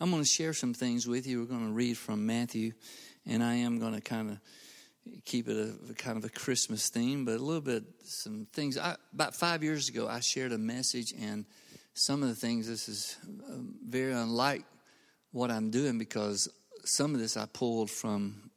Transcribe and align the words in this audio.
I'm 0.00 0.10
going 0.10 0.22
to 0.22 0.28
share 0.28 0.52
some 0.52 0.74
things 0.74 1.08
with 1.08 1.26
you. 1.26 1.40
We're 1.40 1.46
going 1.46 1.66
to 1.66 1.72
read 1.72 1.98
from 1.98 2.24
Matthew, 2.24 2.72
and 3.26 3.42
I 3.42 3.54
am 3.54 3.80
going 3.80 3.94
to 3.94 4.00
kind 4.00 4.30
of 4.30 4.38
keep 5.24 5.48
it 5.48 5.56
a, 5.56 5.90
a, 5.90 5.94
kind 5.94 6.16
of 6.16 6.24
a 6.24 6.28
Christmas 6.28 6.88
theme, 6.88 7.24
but 7.24 7.34
a 7.34 7.42
little 7.42 7.60
bit 7.60 7.82
some 8.04 8.46
things. 8.52 8.78
I, 8.78 8.94
about 9.12 9.34
five 9.34 9.64
years 9.64 9.88
ago, 9.88 10.06
I 10.06 10.20
shared 10.20 10.52
a 10.52 10.58
message, 10.58 11.12
and 11.20 11.44
some 11.94 12.22
of 12.22 12.28
the 12.28 12.36
things 12.36 12.68
this 12.68 12.88
is 12.88 13.16
um, 13.48 13.74
very 13.84 14.12
unlike 14.12 14.64
what 15.32 15.50
I'm 15.50 15.70
doing 15.70 15.98
because 15.98 16.48
some 16.84 17.12
of 17.12 17.20
this 17.20 17.36
I 17.36 17.46
pulled 17.46 17.90
from 17.90 18.50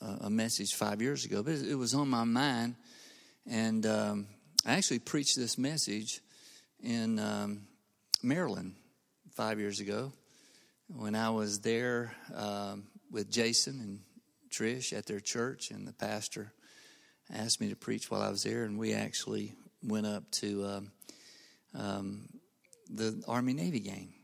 a, 0.00 0.26
a 0.26 0.30
message 0.30 0.74
five 0.74 1.02
years 1.02 1.24
ago, 1.24 1.42
but 1.42 1.54
it 1.54 1.74
was 1.74 1.94
on 1.94 2.08
my 2.08 2.22
mind, 2.22 2.76
and 3.50 3.84
um, 3.84 4.26
I 4.64 4.74
actually 4.74 5.00
preached 5.00 5.36
this 5.36 5.58
message 5.58 6.20
in 6.80 7.18
um, 7.18 7.62
Maryland 8.22 8.76
five 9.32 9.58
years 9.58 9.80
ago 9.80 10.12
when 10.96 11.16
I 11.16 11.30
was 11.30 11.60
there 11.60 12.14
um, 12.34 12.84
with 13.10 13.30
Jason 13.30 13.80
and 13.80 14.00
Trish 14.50 14.96
at 14.96 15.06
their 15.06 15.20
church, 15.20 15.70
and 15.70 15.86
the 15.86 15.92
pastor 15.92 16.52
asked 17.32 17.60
me 17.60 17.70
to 17.70 17.76
preach 17.76 18.10
while 18.10 18.22
I 18.22 18.30
was 18.30 18.44
there, 18.44 18.64
and 18.64 18.78
we 18.78 18.94
actually 18.94 19.54
went 19.82 20.06
up 20.06 20.30
to 20.32 20.64
um, 20.64 20.92
um, 21.74 22.28
the 22.88 23.22
Army 23.26 23.54
Navy 23.54 23.80
game, 23.80 24.14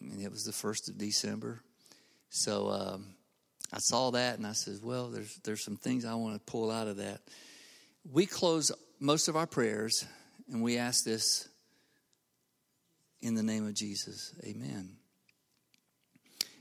and 0.00 0.20
it 0.20 0.30
was 0.30 0.44
the 0.44 0.52
first 0.52 0.90
of 0.90 0.98
December. 0.98 1.62
So 2.28 2.68
um, 2.68 3.14
I 3.72 3.78
saw 3.78 4.10
that, 4.10 4.36
and 4.36 4.46
I 4.46 4.52
said, 4.52 4.80
"Well, 4.82 5.08
there's 5.08 5.34
there's 5.44 5.64
some 5.64 5.76
things 5.76 6.04
I 6.04 6.14
want 6.14 6.34
to 6.34 6.50
pull 6.52 6.70
out 6.70 6.88
of 6.88 6.98
that." 6.98 7.22
We 8.10 8.26
close 8.26 8.70
most 9.00 9.28
of 9.28 9.36
our 9.36 9.46
prayers, 9.46 10.04
and 10.52 10.62
we 10.62 10.76
ask 10.76 11.04
this 11.04 11.48
in 13.22 13.34
the 13.34 13.42
name 13.42 13.66
of 13.66 13.74
Jesus, 13.74 14.34
Amen. 14.44 14.98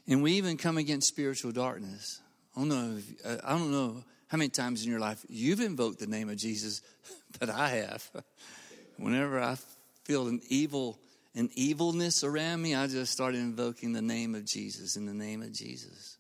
And 0.08 0.22
we 0.22 0.34
even 0.34 0.58
come 0.58 0.78
against 0.78 1.08
spiritual 1.08 1.52
darkness. 1.52 2.22
I 2.56 2.60
don't 2.60 2.70
know. 2.70 2.98
If, 2.98 3.26
uh, 3.26 3.42
I 3.44 3.58
don't 3.58 3.72
know 3.72 4.04
how 4.28 4.38
many 4.38 4.50
times 4.50 4.84
in 4.84 4.92
your 4.92 5.00
life 5.00 5.26
you've 5.28 5.60
invoked 5.60 6.00
the 6.00 6.08
name 6.08 6.30
of 6.30 6.38
Jesus, 6.38 6.82
but 7.40 7.50
I 7.50 7.70
have. 7.70 8.10
Whenever 8.98 9.40
I 9.40 9.58
feel 10.04 10.28
an 10.28 10.42
evil, 10.48 11.00
an 11.34 11.50
evilness 11.56 12.24
around 12.24 12.62
me, 12.62 12.76
I 12.76 12.88
just 12.88 13.12
started 13.12 13.40
invoking 13.40 13.94
the 13.94 14.02
name 14.02 14.36
of 14.36 14.46
Jesus 14.46 14.96
in 14.96 15.06
the 15.06 15.14
name 15.14 15.42
of 15.42 15.52
Jesus, 15.52 16.18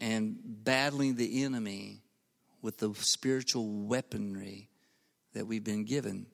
and 0.00 0.36
battling 0.44 1.16
the 1.16 1.44
enemy 1.44 2.02
with 2.60 2.78
the 2.78 2.94
spiritual 2.94 3.68
weaponry 3.68 4.68
that 5.34 5.46
we've 5.46 5.64
been 5.64 5.84
given. 5.84 6.26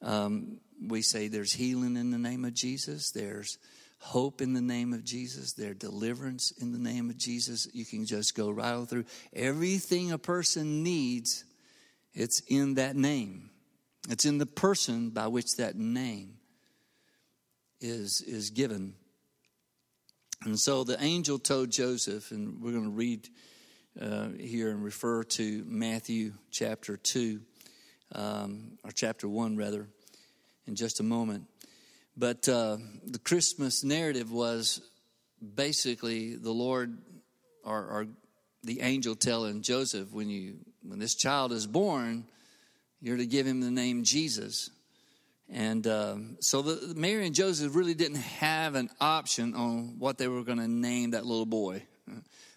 Um, 0.00 0.60
we 0.82 1.02
say 1.02 1.28
there's 1.28 1.52
healing 1.52 1.96
in 1.96 2.10
the 2.10 2.18
name 2.18 2.46
of 2.46 2.54
Jesus. 2.54 3.10
There's 3.10 3.58
hope 4.00 4.40
in 4.40 4.54
the 4.54 4.60
name 4.60 4.92
of 4.92 5.04
Jesus, 5.04 5.52
their 5.52 5.74
deliverance 5.74 6.52
in 6.52 6.72
the 6.72 6.78
name 6.78 7.10
of 7.10 7.18
Jesus. 7.18 7.68
You 7.72 7.84
can 7.84 8.06
just 8.06 8.34
go 8.34 8.50
right 8.50 8.72
on 8.72 8.86
through. 8.86 9.04
Everything 9.32 10.10
a 10.10 10.18
person 10.18 10.82
needs, 10.82 11.44
it's 12.14 12.40
in 12.48 12.74
that 12.74 12.96
name. 12.96 13.50
It's 14.08 14.24
in 14.24 14.38
the 14.38 14.46
person 14.46 15.10
by 15.10 15.28
which 15.28 15.56
that 15.56 15.76
name 15.76 16.38
is, 17.80 18.22
is 18.22 18.50
given. 18.50 18.94
And 20.44 20.58
so 20.58 20.84
the 20.84 21.00
angel 21.02 21.38
told 21.38 21.70
Joseph, 21.70 22.30
and 22.30 22.62
we're 22.62 22.72
going 22.72 22.84
to 22.84 22.90
read 22.90 23.28
uh, 24.00 24.28
here 24.38 24.70
and 24.70 24.82
refer 24.82 25.22
to 25.24 25.64
Matthew 25.66 26.32
chapter 26.50 26.96
2, 26.96 27.40
um, 28.14 28.78
or 28.82 28.90
chapter 28.92 29.28
1 29.28 29.56
rather, 29.58 29.86
in 30.66 30.74
just 30.74 31.00
a 31.00 31.02
moment. 31.02 31.49
But 32.20 32.46
uh, 32.50 32.76
the 33.06 33.18
Christmas 33.18 33.82
narrative 33.82 34.30
was 34.30 34.82
basically 35.54 36.36
the 36.36 36.50
Lord 36.50 36.98
or, 37.64 37.78
or, 37.78 38.06
the 38.62 38.82
angel 38.82 39.14
telling 39.14 39.62
Joseph, 39.62 40.12
when 40.12 40.28
you 40.28 40.58
when 40.82 40.98
this 40.98 41.14
child 41.14 41.50
is 41.50 41.66
born, 41.66 42.26
you're 43.00 43.16
to 43.16 43.24
give 43.24 43.46
him 43.46 43.62
the 43.62 43.70
name 43.70 44.04
Jesus. 44.04 44.68
And 45.48 45.86
uh, 45.86 46.16
so 46.40 46.60
the, 46.60 46.94
Mary 46.94 47.24
and 47.24 47.34
Joseph 47.34 47.74
really 47.74 47.94
didn't 47.94 48.18
have 48.18 48.74
an 48.74 48.90
option 49.00 49.54
on 49.54 49.98
what 49.98 50.18
they 50.18 50.28
were 50.28 50.44
going 50.44 50.58
to 50.58 50.68
name 50.68 51.12
that 51.12 51.24
little 51.24 51.46
boy. 51.46 51.82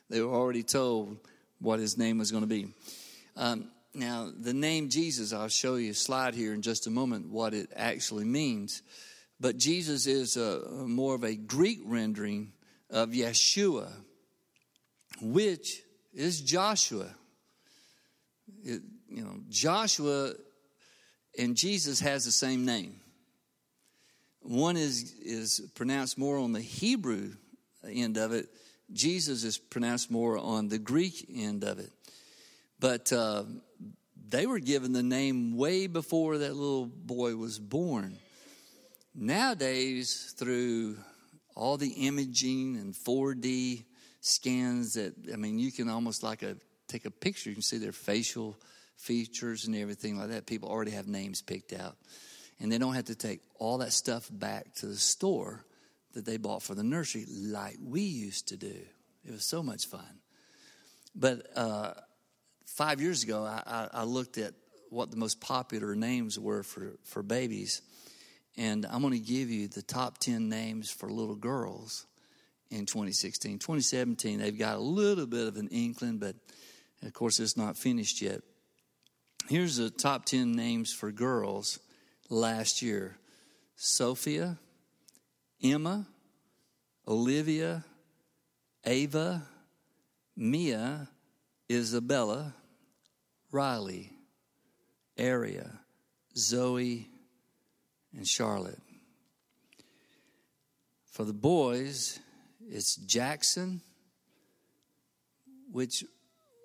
They 0.09 0.19
were 0.19 0.33
already 0.33 0.63
told 0.63 1.19
what 1.59 1.79
his 1.79 1.97
name 1.97 2.17
was 2.17 2.31
going 2.31 2.43
to 2.43 2.47
be. 2.47 2.67
Um, 3.37 3.69
now, 3.93 4.29
the 4.37 4.53
name 4.53 4.89
Jesus, 4.89 5.31
I'll 5.31 5.47
show 5.47 5.75
you 5.75 5.91
a 5.91 5.93
slide 5.93 6.35
here 6.35 6.53
in 6.53 6.61
just 6.61 6.85
a 6.85 6.89
moment 6.89 7.29
what 7.29 7.53
it 7.53 7.69
actually 7.73 8.25
means. 8.25 8.81
But 9.43 9.57
Jesus 9.57 10.07
is 10.07 10.37
a, 10.37 10.61
more 10.87 11.15
of 11.15 11.25
a 11.25 11.35
Greek 11.35 11.81
rendering 11.83 12.53
of 12.89 13.09
Yeshua, 13.09 13.91
which 15.21 15.81
is 16.13 16.39
Joshua. 16.39 17.09
It, 18.63 18.83
you 19.09 19.21
know, 19.21 19.41
Joshua 19.49 20.31
and 21.37 21.57
Jesus 21.57 21.99
has 21.99 22.23
the 22.23 22.31
same 22.31 22.63
name. 22.63 23.01
One 24.39 24.77
is, 24.77 25.13
is 25.19 25.59
pronounced 25.75 26.17
more 26.17 26.37
on 26.37 26.53
the 26.53 26.61
Hebrew 26.61 27.33
end 27.85 28.15
of 28.15 28.31
it. 28.31 28.47
Jesus 28.93 29.43
is 29.43 29.57
pronounced 29.57 30.09
more 30.09 30.37
on 30.37 30.69
the 30.69 30.79
Greek 30.79 31.29
end 31.35 31.65
of 31.65 31.79
it. 31.79 31.91
But 32.79 33.11
uh, 33.11 33.43
they 34.29 34.45
were 34.45 34.59
given 34.59 34.93
the 34.93 35.03
name 35.03 35.57
way 35.57 35.87
before 35.87 36.37
that 36.37 36.55
little 36.55 36.85
boy 36.85 37.35
was 37.35 37.59
born. 37.59 38.19
Nowadays, 39.15 40.33
through 40.37 40.97
all 41.55 41.77
the 41.77 41.89
imaging 41.89 42.77
and 42.77 42.95
4D 42.95 43.85
scans 44.21 44.93
that, 44.95 45.13
I 45.31 45.35
mean, 45.35 45.59
you 45.59 45.71
can 45.71 45.87
almost 45.87 46.23
like 46.23 46.41
a, 46.41 46.57
take 46.87 47.05
a 47.05 47.11
picture, 47.11 47.49
you 47.49 47.55
can 47.55 47.61
see 47.61 47.77
their 47.77 47.91
facial 47.91 48.57
features 48.97 49.65
and 49.65 49.75
everything 49.75 50.17
like 50.17 50.29
that. 50.29 50.47
People 50.47 50.69
already 50.69 50.91
have 50.91 51.07
names 51.07 51.41
picked 51.41 51.73
out. 51.73 51.95
And 52.59 52.71
they 52.71 52.77
don't 52.77 52.93
have 52.93 53.05
to 53.05 53.15
take 53.15 53.41
all 53.59 53.79
that 53.79 53.93
stuff 53.93 54.29
back 54.31 54.73
to 54.75 54.87
the 54.87 54.95
store 54.95 55.63
that 56.13 56.25
they 56.25 56.37
bought 56.37 56.63
for 56.63 56.73
the 56.73 56.83
nursery 56.83 57.25
like 57.27 57.77
we 57.83 58.01
used 58.01 58.47
to 58.49 58.57
do. 58.57 58.75
It 59.25 59.31
was 59.31 59.45
so 59.45 59.61
much 59.61 59.87
fun. 59.87 60.21
But 61.15 61.45
uh, 61.55 61.93
five 62.65 62.99
years 62.99 63.23
ago, 63.23 63.43
I, 63.43 63.61
I, 63.65 64.01
I 64.01 64.03
looked 64.03 64.37
at 64.37 64.53
what 64.89 65.11
the 65.11 65.17
most 65.17 65.39
popular 65.39 65.95
names 65.95 66.39
were 66.39 66.63
for, 66.63 66.93
for 67.03 67.21
babies 67.21 67.81
and 68.57 68.85
I'm 68.85 69.01
going 69.01 69.13
to 69.13 69.19
give 69.19 69.49
you 69.49 69.67
the 69.67 69.81
top 69.81 70.19
10 70.19 70.49
names 70.49 70.91
for 70.91 71.09
little 71.09 71.35
girls 71.35 72.05
in 72.69 72.85
2016. 72.85 73.59
2017, 73.59 74.39
they've 74.39 74.57
got 74.57 74.77
a 74.77 74.81
little 74.81 75.25
bit 75.25 75.47
of 75.47 75.57
an 75.57 75.69
inkling, 75.69 76.17
but 76.17 76.35
of 77.03 77.13
course, 77.13 77.39
it's 77.39 77.57
not 77.57 77.77
finished 77.77 78.21
yet. 78.21 78.41
Here's 79.49 79.77
the 79.77 79.89
top 79.89 80.25
10 80.25 80.53
names 80.53 80.93
for 80.93 81.11
girls 81.11 81.79
last 82.29 82.81
year 82.81 83.17
Sophia, 83.75 84.57
Emma, 85.61 86.07
Olivia, 87.07 87.83
Ava, 88.85 89.43
Mia, 90.35 91.09
Isabella, 91.69 92.53
Riley, 93.51 94.11
Aria, 95.19 95.79
Zoe, 96.35 97.09
and 98.15 98.27
Charlotte. 98.27 98.79
For 101.05 101.25
the 101.25 101.33
boys, 101.33 102.19
it's 102.69 102.95
Jackson, 102.95 103.81
which 105.71 106.03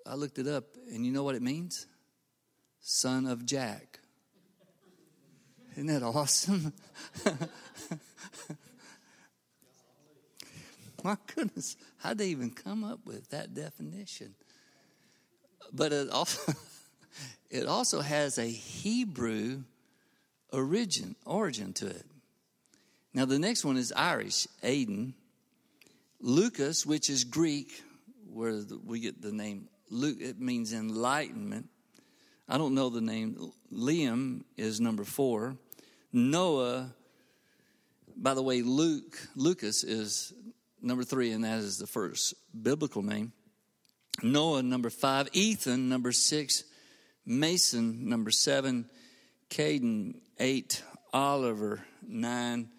I 0.05 0.15
looked 0.15 0.39
it 0.39 0.47
up, 0.47 0.63
and 0.91 1.05
you 1.05 1.11
know 1.11 1.23
what 1.23 1.35
it 1.35 1.41
means? 1.41 1.85
Son 2.81 3.27
of 3.27 3.45
Jack. 3.45 3.99
Isn't 5.73 5.87
that 5.87 6.03
awesome? 6.03 6.73
My 11.03 11.15
goodness, 11.33 11.77
how'd 11.99 12.17
they 12.17 12.27
even 12.27 12.51
come 12.51 12.83
up 12.83 12.99
with 13.05 13.29
that 13.29 13.53
definition? 13.53 14.35
But 15.71 15.93
it 15.93 16.09
also, 16.09 16.53
it 17.49 17.65
also 17.67 18.01
has 18.01 18.37
a 18.37 18.47
Hebrew 18.47 19.63
origin, 20.51 21.15
origin 21.25 21.73
to 21.73 21.87
it. 21.87 22.05
Now, 23.13 23.25
the 23.25 23.39
next 23.39 23.65
one 23.65 23.77
is 23.77 23.91
Irish, 23.95 24.47
Aiden. 24.63 25.13
Lucas, 26.21 26.85
which 26.85 27.09
is 27.09 27.23
Greek, 27.23 27.81
where 28.31 28.61
we 28.85 28.99
get 28.99 29.21
the 29.21 29.31
name 29.31 29.69
Luke, 29.89 30.17
it 30.19 30.39
means 30.39 30.73
enlightenment. 30.73 31.69
I 32.47 32.57
don't 32.57 32.75
know 32.75 32.89
the 32.89 33.01
name. 33.01 33.51
Liam 33.73 34.43
is 34.57 34.79
number 34.79 35.03
four. 35.03 35.57
Noah, 36.13 36.93
by 38.15 38.33
the 38.33 38.41
way, 38.41 38.61
Luke, 38.61 39.17
Lucas 39.35 39.83
is 39.83 40.33
number 40.81 41.03
three, 41.03 41.31
and 41.31 41.43
that 41.43 41.59
is 41.59 41.77
the 41.77 41.87
first 41.87 42.33
biblical 42.59 43.01
name. 43.01 43.33
Noah, 44.21 44.63
number 44.63 44.89
five. 44.89 45.29
Ethan, 45.33 45.89
number 45.89 46.11
six. 46.11 46.63
Mason, 47.25 48.09
number 48.09 48.31
seven. 48.31 48.89
Caden, 49.49 50.15
eight, 50.39 50.83
Oliver, 51.13 51.83
nine, 52.07 52.69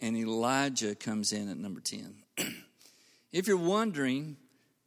and 0.00 0.16
Elijah 0.16 0.94
comes 0.94 1.32
in 1.32 1.50
at 1.50 1.56
number 1.56 1.80
10. 1.80 2.16
If 3.32 3.48
you're 3.48 3.56
wondering, 3.56 4.36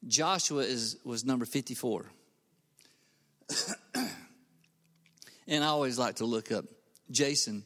Joshua 0.08 0.62
is, 0.62 0.96
was 1.04 1.26
number 1.26 1.44
54. 1.44 2.10
and 5.48 5.64
I 5.64 5.68
always 5.68 6.00
like 6.00 6.16
to 6.16 6.26
look 6.26 6.50
up. 6.54 6.64
Jason 7.12 7.66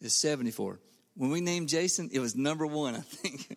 is 0.00 0.20
74. 0.20 0.80
When 1.14 1.30
we 1.30 1.40
named 1.40 1.68
Jason, 1.68 2.10
it 2.12 2.18
was 2.18 2.34
number 2.34 2.66
one, 2.66 2.96
I 2.96 3.00
think. 3.02 3.56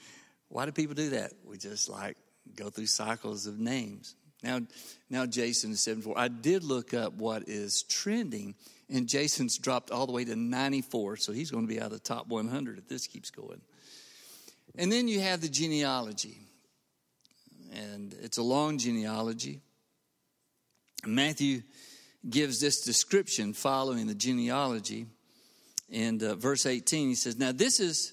Why 0.48 0.66
do 0.66 0.72
people 0.72 0.94
do 0.94 1.08
that? 1.10 1.32
We 1.42 1.56
just 1.56 1.88
like 1.88 2.18
go 2.54 2.68
through 2.68 2.86
cycles 2.86 3.46
of 3.46 3.58
names. 3.58 4.14
Now, 4.44 4.60
now 5.08 5.24
Jason 5.24 5.72
is 5.72 5.80
74. 5.80 6.18
I 6.18 6.28
did 6.28 6.64
look 6.64 6.92
up 6.92 7.14
what 7.14 7.48
is 7.48 7.82
trending, 7.84 8.54
and 8.90 9.08
Jason's 9.08 9.56
dropped 9.56 9.90
all 9.90 10.06
the 10.06 10.12
way 10.12 10.24
to 10.26 10.36
94, 10.36 11.16
so 11.16 11.32
he's 11.32 11.50
going 11.50 11.66
to 11.66 11.74
be 11.74 11.80
out 11.80 11.86
of 11.86 11.92
the 11.92 11.98
top 11.98 12.28
100 12.28 12.78
if 12.78 12.86
this 12.86 13.06
keeps 13.06 13.30
going. 13.30 13.62
And 14.76 14.92
then 14.92 15.08
you 15.08 15.20
have 15.20 15.40
the 15.40 15.48
genealogy, 15.48 16.36
and 17.72 18.14
it's 18.20 18.36
a 18.36 18.42
long 18.42 18.76
genealogy. 18.76 19.60
Matthew 21.06 21.62
gives 22.28 22.60
this 22.60 22.82
description 22.82 23.54
following 23.54 24.06
the 24.06 24.14
genealogy. 24.14 25.06
In 25.88 26.22
uh, 26.22 26.34
verse 26.34 26.66
18, 26.66 27.08
he 27.08 27.14
says, 27.14 27.38
Now 27.38 27.52
this 27.52 27.80
is 27.80 28.12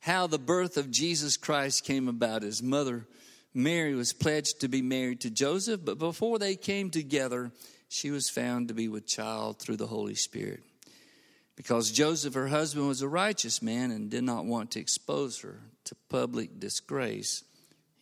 how 0.00 0.26
the 0.26 0.38
birth 0.38 0.76
of 0.76 0.90
Jesus 0.90 1.36
Christ 1.36 1.84
came 1.84 2.08
about. 2.08 2.42
His 2.42 2.62
mother, 2.62 3.06
Mary, 3.52 3.94
was 3.94 4.12
pledged 4.12 4.60
to 4.60 4.68
be 4.68 4.82
married 4.82 5.20
to 5.20 5.30
Joseph, 5.30 5.80
but 5.84 5.98
before 5.98 6.38
they 6.38 6.54
came 6.54 6.90
together, 6.90 7.50
she 7.88 8.10
was 8.10 8.30
found 8.30 8.68
to 8.68 8.74
be 8.74 8.88
with 8.88 9.06
child 9.06 9.58
through 9.58 9.76
the 9.76 9.88
Holy 9.88 10.14
Spirit. 10.14 10.62
Because 11.56 11.90
Joseph, 11.90 12.34
her 12.34 12.48
husband, 12.48 12.86
was 12.86 13.02
a 13.02 13.08
righteous 13.08 13.60
man 13.60 13.90
and 13.90 14.08
did 14.08 14.24
not 14.24 14.44
want 14.46 14.70
to 14.70 14.80
expose 14.80 15.40
her 15.40 15.60
to 15.84 15.94
public 16.08 16.60
disgrace, 16.60 17.42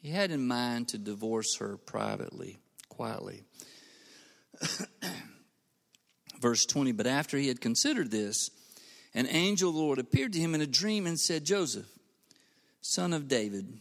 he 0.01 0.11
had 0.11 0.31
in 0.31 0.47
mind 0.47 0.89
to 0.89 0.99
divorce 0.99 1.57
her 1.57 1.77
privately, 1.77 2.59
quietly. 2.89 3.43
Verse 6.41 6.67
20 6.67 6.93
But 6.93 7.07
after 7.07 7.37
he 7.37 7.49
had 7.49 7.61
considered 7.61 8.11
this, 8.11 8.51
an 9.15 9.27
angel 9.27 9.71
of 9.71 9.75
the 9.75 9.81
Lord 9.81 9.99
appeared 9.99 10.35
to 10.35 10.39
him 10.39 10.55
in 10.55 10.61
a 10.61 10.67
dream 10.67 11.07
and 11.07 11.19
said, 11.19 11.45
Joseph, 11.45 11.87
son 12.81 13.13
of 13.13 13.27
David, 13.27 13.81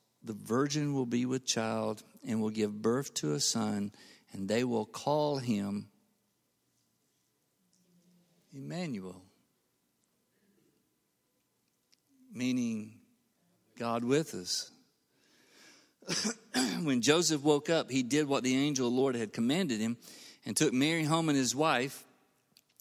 The 0.23 0.33
virgin 0.33 0.93
will 0.93 1.05
be 1.05 1.25
with 1.25 1.45
child 1.45 2.03
and 2.25 2.41
will 2.41 2.51
give 2.51 2.81
birth 2.81 3.13
to 3.15 3.33
a 3.33 3.39
son, 3.39 3.91
and 4.31 4.47
they 4.47 4.63
will 4.63 4.85
call 4.85 5.37
him 5.37 5.87
Emmanuel, 8.53 9.23
meaning 12.33 12.99
God 13.79 14.03
with 14.03 14.35
us. 14.35 14.71
when 16.83 17.01
Joseph 17.01 17.41
woke 17.41 17.69
up, 17.69 17.89
he 17.89 18.03
did 18.03 18.27
what 18.27 18.43
the 18.43 18.55
angel 18.55 18.87
of 18.87 18.93
the 18.93 18.99
Lord 18.99 19.15
had 19.15 19.33
commanded 19.33 19.79
him 19.79 19.97
and 20.45 20.55
took 20.55 20.73
Mary 20.73 21.03
home 21.03 21.29
and 21.29 21.37
his 21.37 21.55
wife. 21.55 22.03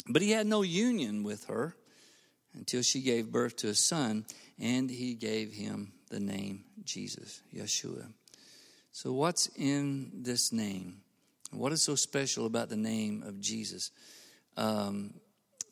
But 0.09 0.23
he 0.23 0.31
had 0.31 0.47
no 0.47 0.63
union 0.63 1.23
with 1.23 1.45
her 1.47 1.77
until 2.55 2.83
she 2.83 3.01
gave 3.01 3.31
birth 3.31 3.57
to 3.57 3.69
a 3.69 3.75
son, 3.75 4.27
and 4.59 4.91
he 4.91 5.15
gave 5.15 5.53
him 5.53 5.93
the 6.11 6.21
name 6.21 6.65
Jesus, 6.85 7.43
Yeshua. 7.55 8.06
So, 8.93 9.12
what's 9.12 9.49
in 9.56 10.11
this 10.23 10.53
name? 10.53 10.99
What 11.53 11.73
is 11.73 11.82
so 11.82 11.94
special 11.94 12.47
about 12.47 12.69
the 12.69 12.77
name 12.77 13.23
of 13.27 13.41
Jesus? 13.41 13.91
Um, 14.56 15.15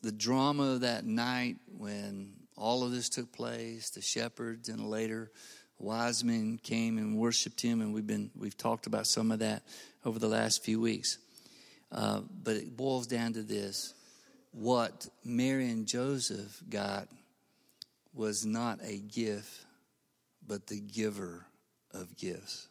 the 0.01 0.11
drama 0.11 0.73
of 0.73 0.81
that 0.81 1.05
night 1.05 1.57
when 1.77 2.33
all 2.55 2.83
of 2.83 2.91
this 2.91 3.09
took 3.09 3.31
place, 3.31 3.89
the 3.89 4.01
shepherds 4.01 4.69
and 4.69 4.89
later 4.89 5.31
wise 5.79 6.23
men 6.23 6.59
came 6.61 6.97
and 6.97 7.17
worshiped 7.17 7.61
him, 7.61 7.81
and 7.81 7.93
we've 7.93 8.07
been 8.07 8.29
we've 8.37 8.57
talked 8.57 8.85
about 8.85 9.07
some 9.07 9.31
of 9.31 9.39
that 9.39 9.63
over 10.05 10.19
the 10.19 10.27
last 10.27 10.63
few 10.63 10.79
weeks. 10.79 11.17
Uh, 11.91 12.21
but 12.43 12.55
it 12.55 12.75
boils 12.75 13.07
down 13.07 13.33
to 13.33 13.41
this: 13.41 13.93
what 14.51 15.07
Mary 15.23 15.69
and 15.69 15.87
Joseph 15.87 16.61
got 16.69 17.07
was 18.13 18.45
not 18.45 18.79
a 18.83 18.97
gift, 18.97 19.65
but 20.49 20.65
the 20.65 20.79
giver 20.79 21.45
of 21.93 22.17
gifts. 22.17 22.67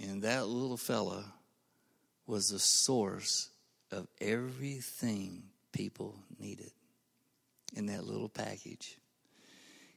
And 0.00 0.22
that 0.22 0.46
little 0.46 0.76
fella 0.76 1.24
was 2.24 2.48
the 2.48 2.58
source 2.60 3.50
of 3.90 4.06
everything 4.20 5.42
people 5.72 6.14
needed 6.38 6.70
in 7.74 7.86
that 7.86 8.06
little 8.06 8.28
package. 8.28 8.96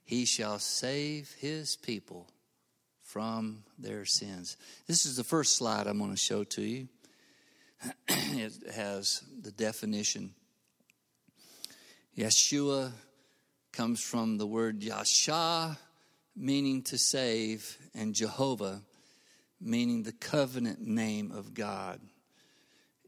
He 0.04 0.26
shall 0.26 0.58
save 0.58 1.32
his 1.40 1.76
people 1.76 2.28
from 3.04 3.64
their 3.78 4.06
sins. 4.06 4.58
This 4.88 5.06
is 5.06 5.18
the 5.18 5.24
first 5.24 5.56
slide 5.56 5.86
I'm 5.86 6.00
going 6.00 6.10
to 6.10 6.18
show 6.18 6.44
to 6.46 6.62
you. 6.64 6.88
it 8.08 8.54
has 8.74 9.24
the 9.40 9.52
definition. 9.52 10.34
Yeshua 12.18 12.92
comes 13.72 14.02
from 14.02 14.38
the 14.38 14.48
word 14.48 14.84
Yasha, 14.84 15.78
meaning 16.36 16.82
to 16.84 16.98
save, 16.98 17.78
and 17.94 18.14
Jehovah, 18.14 18.82
meaning 19.62 20.04
the 20.04 20.12
covenant 20.12 20.82
name 20.82 21.32
of 21.32 21.54
God. 21.54 22.00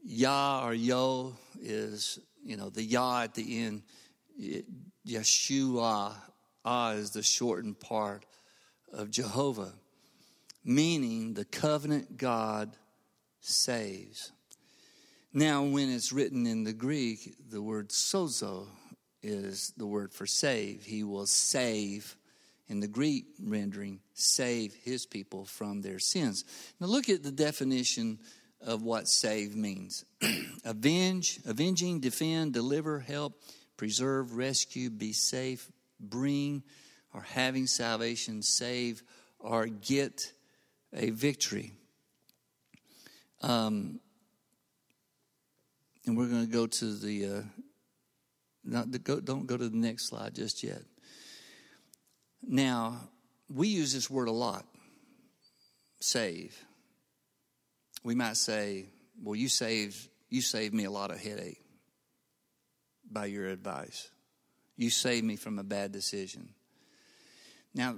Yah 0.04 0.66
or 0.66 0.74
Yo 0.74 1.36
is, 1.60 2.18
you 2.44 2.56
know, 2.56 2.70
the 2.70 2.82
Yah 2.82 3.22
at 3.22 3.34
the 3.34 3.60
end. 3.60 3.82
Yeshua 5.06 6.14
Ah 6.64 6.90
is 6.92 7.10
the 7.10 7.22
shortened 7.22 7.80
part 7.80 8.24
of 8.92 9.10
Jehovah, 9.10 9.72
meaning 10.64 11.34
the 11.34 11.44
covenant 11.44 12.16
God 12.16 12.76
saves. 13.40 14.32
Now, 15.32 15.64
when 15.64 15.90
it's 15.90 16.12
written 16.12 16.46
in 16.46 16.64
the 16.64 16.72
Greek, 16.72 17.34
the 17.50 17.62
word 17.62 17.88
sozo 17.88 18.68
is 19.22 19.72
the 19.76 19.86
word 19.86 20.12
for 20.12 20.26
save. 20.26 20.84
He 20.84 21.04
will 21.04 21.26
save, 21.26 22.16
in 22.68 22.80
the 22.80 22.88
Greek 22.88 23.26
rendering, 23.42 24.00
save 24.14 24.74
his 24.74 25.06
people 25.06 25.44
from 25.44 25.82
their 25.82 25.98
sins. 25.98 26.44
Now, 26.80 26.86
look 26.88 27.08
at 27.08 27.22
the 27.22 27.32
definition 27.32 28.18
of 28.60 28.82
what 28.82 29.08
save 29.08 29.56
means 29.56 30.04
avenge, 30.64 31.40
avenging, 31.44 32.00
defend, 32.00 32.52
deliver, 32.52 33.00
help, 33.00 33.40
preserve, 33.76 34.36
rescue, 34.36 34.90
be 34.90 35.12
safe, 35.12 35.70
bring 35.98 36.62
or 37.14 37.22
having 37.22 37.66
salvation, 37.66 38.42
save, 38.42 39.02
or 39.38 39.66
get 39.66 40.32
a 40.94 41.10
victory. 41.10 41.72
Um, 43.42 44.00
and 46.06 46.16
we're 46.16 46.28
going 46.28 46.46
to 46.46 46.52
go 46.52 46.66
to 46.66 46.94
the, 46.94 47.26
uh, 47.26 47.42
not 48.64 48.90
go, 49.04 49.20
don't 49.20 49.46
go 49.46 49.56
to 49.56 49.68
the 49.68 49.76
next 49.76 50.08
slide 50.08 50.34
just 50.34 50.62
yet. 50.62 50.82
Now, 52.42 53.08
we 53.48 53.68
use 53.68 53.92
this 53.92 54.10
word 54.10 54.28
a 54.28 54.32
lot 54.32 54.66
save. 56.00 56.56
We 58.02 58.14
might 58.14 58.36
say, 58.36 58.86
well, 59.22 59.36
you 59.36 59.48
saved, 59.48 60.08
you 60.28 60.42
saved 60.42 60.74
me 60.74 60.84
a 60.84 60.90
lot 60.90 61.10
of 61.10 61.20
headache 61.20 61.60
by 63.10 63.26
your 63.26 63.46
advice. 63.46 64.10
You 64.76 64.90
saved 64.90 65.24
me 65.24 65.36
from 65.36 65.58
a 65.58 65.62
bad 65.62 65.92
decision. 65.92 66.48
Now, 67.74 67.96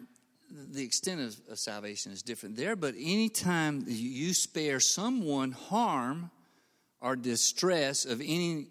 the 0.50 0.84
extent 0.84 1.20
of, 1.20 1.40
of 1.50 1.58
salvation 1.58 2.12
is 2.12 2.22
different 2.22 2.56
there, 2.56 2.76
but 2.76 2.94
anytime 2.96 3.84
you 3.86 4.34
spare 4.34 4.80
someone 4.80 5.52
harm 5.52 6.30
or 7.00 7.16
distress 7.16 8.04
of 8.04 8.20
any, 8.20 8.68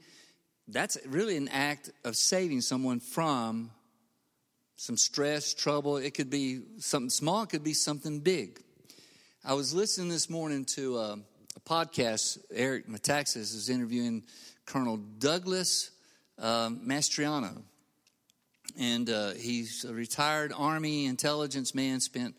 that's 0.67 0.97
really 1.05 1.37
an 1.37 1.49
act 1.49 1.91
of 2.03 2.15
saving 2.15 2.61
someone 2.61 2.99
from 2.99 3.71
some 4.75 4.97
stress, 4.97 5.53
trouble. 5.53 5.97
It 5.97 6.13
could 6.13 6.29
be 6.29 6.61
something 6.79 7.09
small, 7.09 7.43
it 7.43 7.49
could 7.49 7.63
be 7.63 7.73
something 7.73 8.19
big. 8.19 8.59
I 9.45 9.53
was 9.53 9.73
listening 9.73 10.09
this 10.09 10.29
morning 10.29 10.65
to 10.75 10.97
a, 10.97 11.19
a 11.55 11.59
podcast. 11.61 12.37
Eric 12.53 12.87
Metaxas 12.87 13.53
is 13.55 13.69
interviewing 13.69 14.23
Colonel 14.65 14.97
Douglas 14.97 15.91
um, 16.39 16.81
Mastriano 16.87 17.63
and 18.77 19.09
uh, 19.09 19.31
he's 19.31 19.85
a 19.85 19.93
retired 19.93 20.51
Army 20.55 21.05
intelligence 21.05 21.75
man, 21.75 21.99
spent 21.99 22.35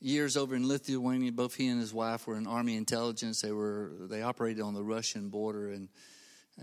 years 0.00 0.36
over 0.36 0.54
in 0.54 0.66
Lithuania. 0.66 1.32
Both 1.32 1.54
he 1.54 1.68
and 1.68 1.80
his 1.80 1.94
wife 1.94 2.26
were 2.26 2.36
in 2.36 2.46
Army 2.46 2.76
intelligence. 2.76 3.40
They 3.40 3.52
were 3.52 3.92
they 4.00 4.22
operated 4.22 4.62
on 4.62 4.74
the 4.74 4.82
Russian 4.82 5.28
border, 5.28 5.70
and 5.70 5.88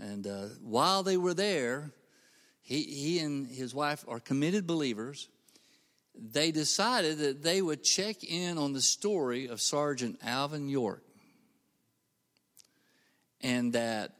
and 0.00 0.26
uh, 0.26 0.46
while 0.62 1.02
they 1.02 1.16
were 1.16 1.34
there, 1.34 1.90
he 2.62 2.82
he 2.82 3.18
and 3.18 3.46
his 3.46 3.74
wife 3.74 4.04
are 4.08 4.20
committed 4.20 4.66
believers. 4.66 5.28
They 6.14 6.50
decided 6.50 7.18
that 7.18 7.42
they 7.42 7.60
would 7.60 7.82
check 7.82 8.24
in 8.24 8.58
on 8.58 8.72
the 8.72 8.80
story 8.80 9.48
of 9.48 9.60
Sergeant 9.60 10.18
Alvin 10.22 10.68
York, 10.68 11.02
and 13.40 13.72
that 13.74 14.12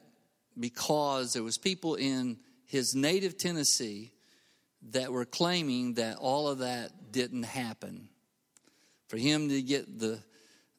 because 0.59 1.33
there 1.33 1.43
was 1.43 1.57
people 1.57 1.95
in 1.95 2.37
his 2.65 2.95
native 2.95 3.37
Tennessee 3.37 4.11
that 4.91 5.11
were 5.11 5.25
claiming 5.25 5.95
that 5.95 6.17
all 6.17 6.47
of 6.47 6.59
that 6.59 7.11
didn't 7.11 7.43
happen 7.43 8.09
for 9.07 9.17
him 9.17 9.49
to 9.49 9.61
get 9.61 9.99
the 9.99 10.19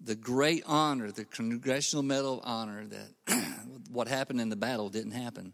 the 0.01 0.15
great 0.15 0.63
honor, 0.67 1.11
the 1.11 1.25
Congressional 1.25 2.03
Medal 2.03 2.39
of 2.39 2.41
Honor, 2.45 2.87
that 2.87 3.45
what 3.91 4.09
happened 4.09 4.41
in 4.41 4.49
the 4.49 4.57
battle 4.57 4.89
didn't 4.89 5.13
happen. 5.13 5.53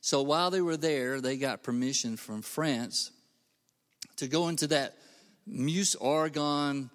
So 0.00 0.22
while 0.22 0.50
they 0.50 0.60
were 0.60 0.76
there, 0.76 1.20
they 1.20 1.36
got 1.36 1.62
permission 1.62 2.16
from 2.16 2.42
France 2.42 3.10
to 4.16 4.28
go 4.28 4.48
into 4.48 4.66
that 4.68 4.96
Meuse 5.46 5.96
Argonne 5.96 6.90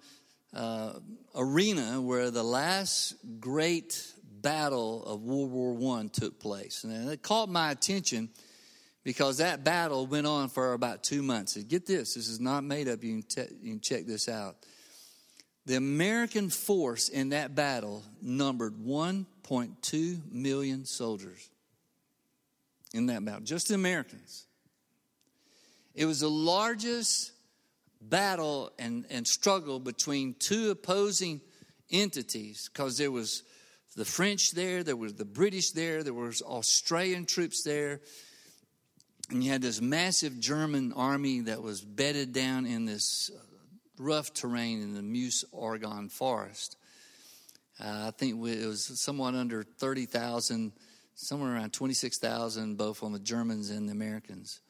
uh, 0.54 0.94
arena 1.34 2.00
where 2.00 2.30
the 2.30 2.42
last 2.42 3.14
great 3.38 4.04
battle 4.40 5.04
of 5.04 5.22
World 5.22 5.50
War 5.50 6.00
I 6.00 6.06
took 6.08 6.40
place. 6.40 6.84
And 6.84 7.10
it 7.10 7.22
caught 7.22 7.48
my 7.48 7.70
attention 7.70 8.30
because 9.04 9.38
that 9.38 9.64
battle 9.64 10.06
went 10.06 10.26
on 10.26 10.48
for 10.48 10.72
about 10.72 11.02
two 11.02 11.22
months. 11.22 11.56
And 11.56 11.68
get 11.68 11.86
this, 11.86 12.14
this 12.14 12.28
is 12.28 12.40
not 12.40 12.64
made 12.64 12.88
up. 12.88 13.02
You 13.02 13.20
can, 13.20 13.22
te- 13.22 13.54
you 13.62 13.72
can 13.72 13.80
check 13.80 14.06
this 14.06 14.28
out. 14.28 14.56
The 15.70 15.76
American 15.76 16.50
force 16.50 17.08
in 17.08 17.28
that 17.28 17.54
battle 17.54 18.02
numbered 18.20 18.74
1.2 18.74 20.32
million 20.32 20.84
soldiers 20.84 21.48
in 22.92 23.06
that 23.06 23.24
battle, 23.24 23.42
just 23.42 23.68
the 23.68 23.74
Americans. 23.74 24.48
It 25.94 26.06
was 26.06 26.18
the 26.18 26.28
largest 26.28 27.30
battle 28.00 28.72
and, 28.80 29.06
and 29.10 29.24
struggle 29.24 29.78
between 29.78 30.34
two 30.40 30.72
opposing 30.72 31.40
entities 31.88 32.68
because 32.68 32.98
there 32.98 33.12
was 33.12 33.44
the 33.94 34.04
French 34.04 34.50
there, 34.50 34.82
there 34.82 34.96
was 34.96 35.14
the 35.14 35.24
British 35.24 35.70
there, 35.70 36.02
there 36.02 36.12
was 36.12 36.42
Australian 36.42 37.26
troops 37.26 37.62
there, 37.62 38.00
and 39.30 39.44
you 39.44 39.52
had 39.52 39.62
this 39.62 39.80
massive 39.80 40.40
German 40.40 40.92
army 40.94 41.42
that 41.42 41.62
was 41.62 41.80
bedded 41.80 42.32
down 42.32 42.66
in 42.66 42.86
this 42.86 43.30
rough 44.00 44.32
terrain 44.32 44.82
in 44.82 44.94
the 44.94 45.02
Meuse 45.02 45.44
Argonne 45.56 46.08
forest. 46.08 46.76
Uh, 47.78 48.08
I 48.08 48.10
think 48.16 48.32
it 48.34 48.66
was 48.66 49.00
somewhat 49.00 49.34
under 49.34 49.62
30,000, 49.62 50.72
somewhere 51.14 51.54
around 51.54 51.72
26,000, 51.72 52.76
both 52.76 53.02
on 53.02 53.12
the 53.12 53.18
Germans 53.18 53.70
and 53.70 53.88
the 53.88 53.92
Americans. 53.92 54.60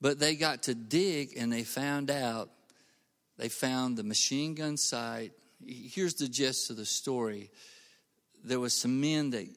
But 0.00 0.18
they 0.18 0.36
got 0.36 0.64
to 0.64 0.74
dig 0.74 1.36
and 1.36 1.52
they 1.52 1.64
found 1.64 2.10
out, 2.10 2.50
they 3.38 3.48
found 3.48 3.96
the 3.96 4.04
machine 4.04 4.54
gun 4.54 4.76
site. 4.76 5.32
Here's 5.64 6.14
the 6.14 6.28
gist 6.28 6.70
of 6.70 6.76
the 6.76 6.86
story 6.86 7.50
there 8.44 8.60
was 8.60 8.72
some 8.72 9.00
men 9.00 9.30
that 9.30 9.48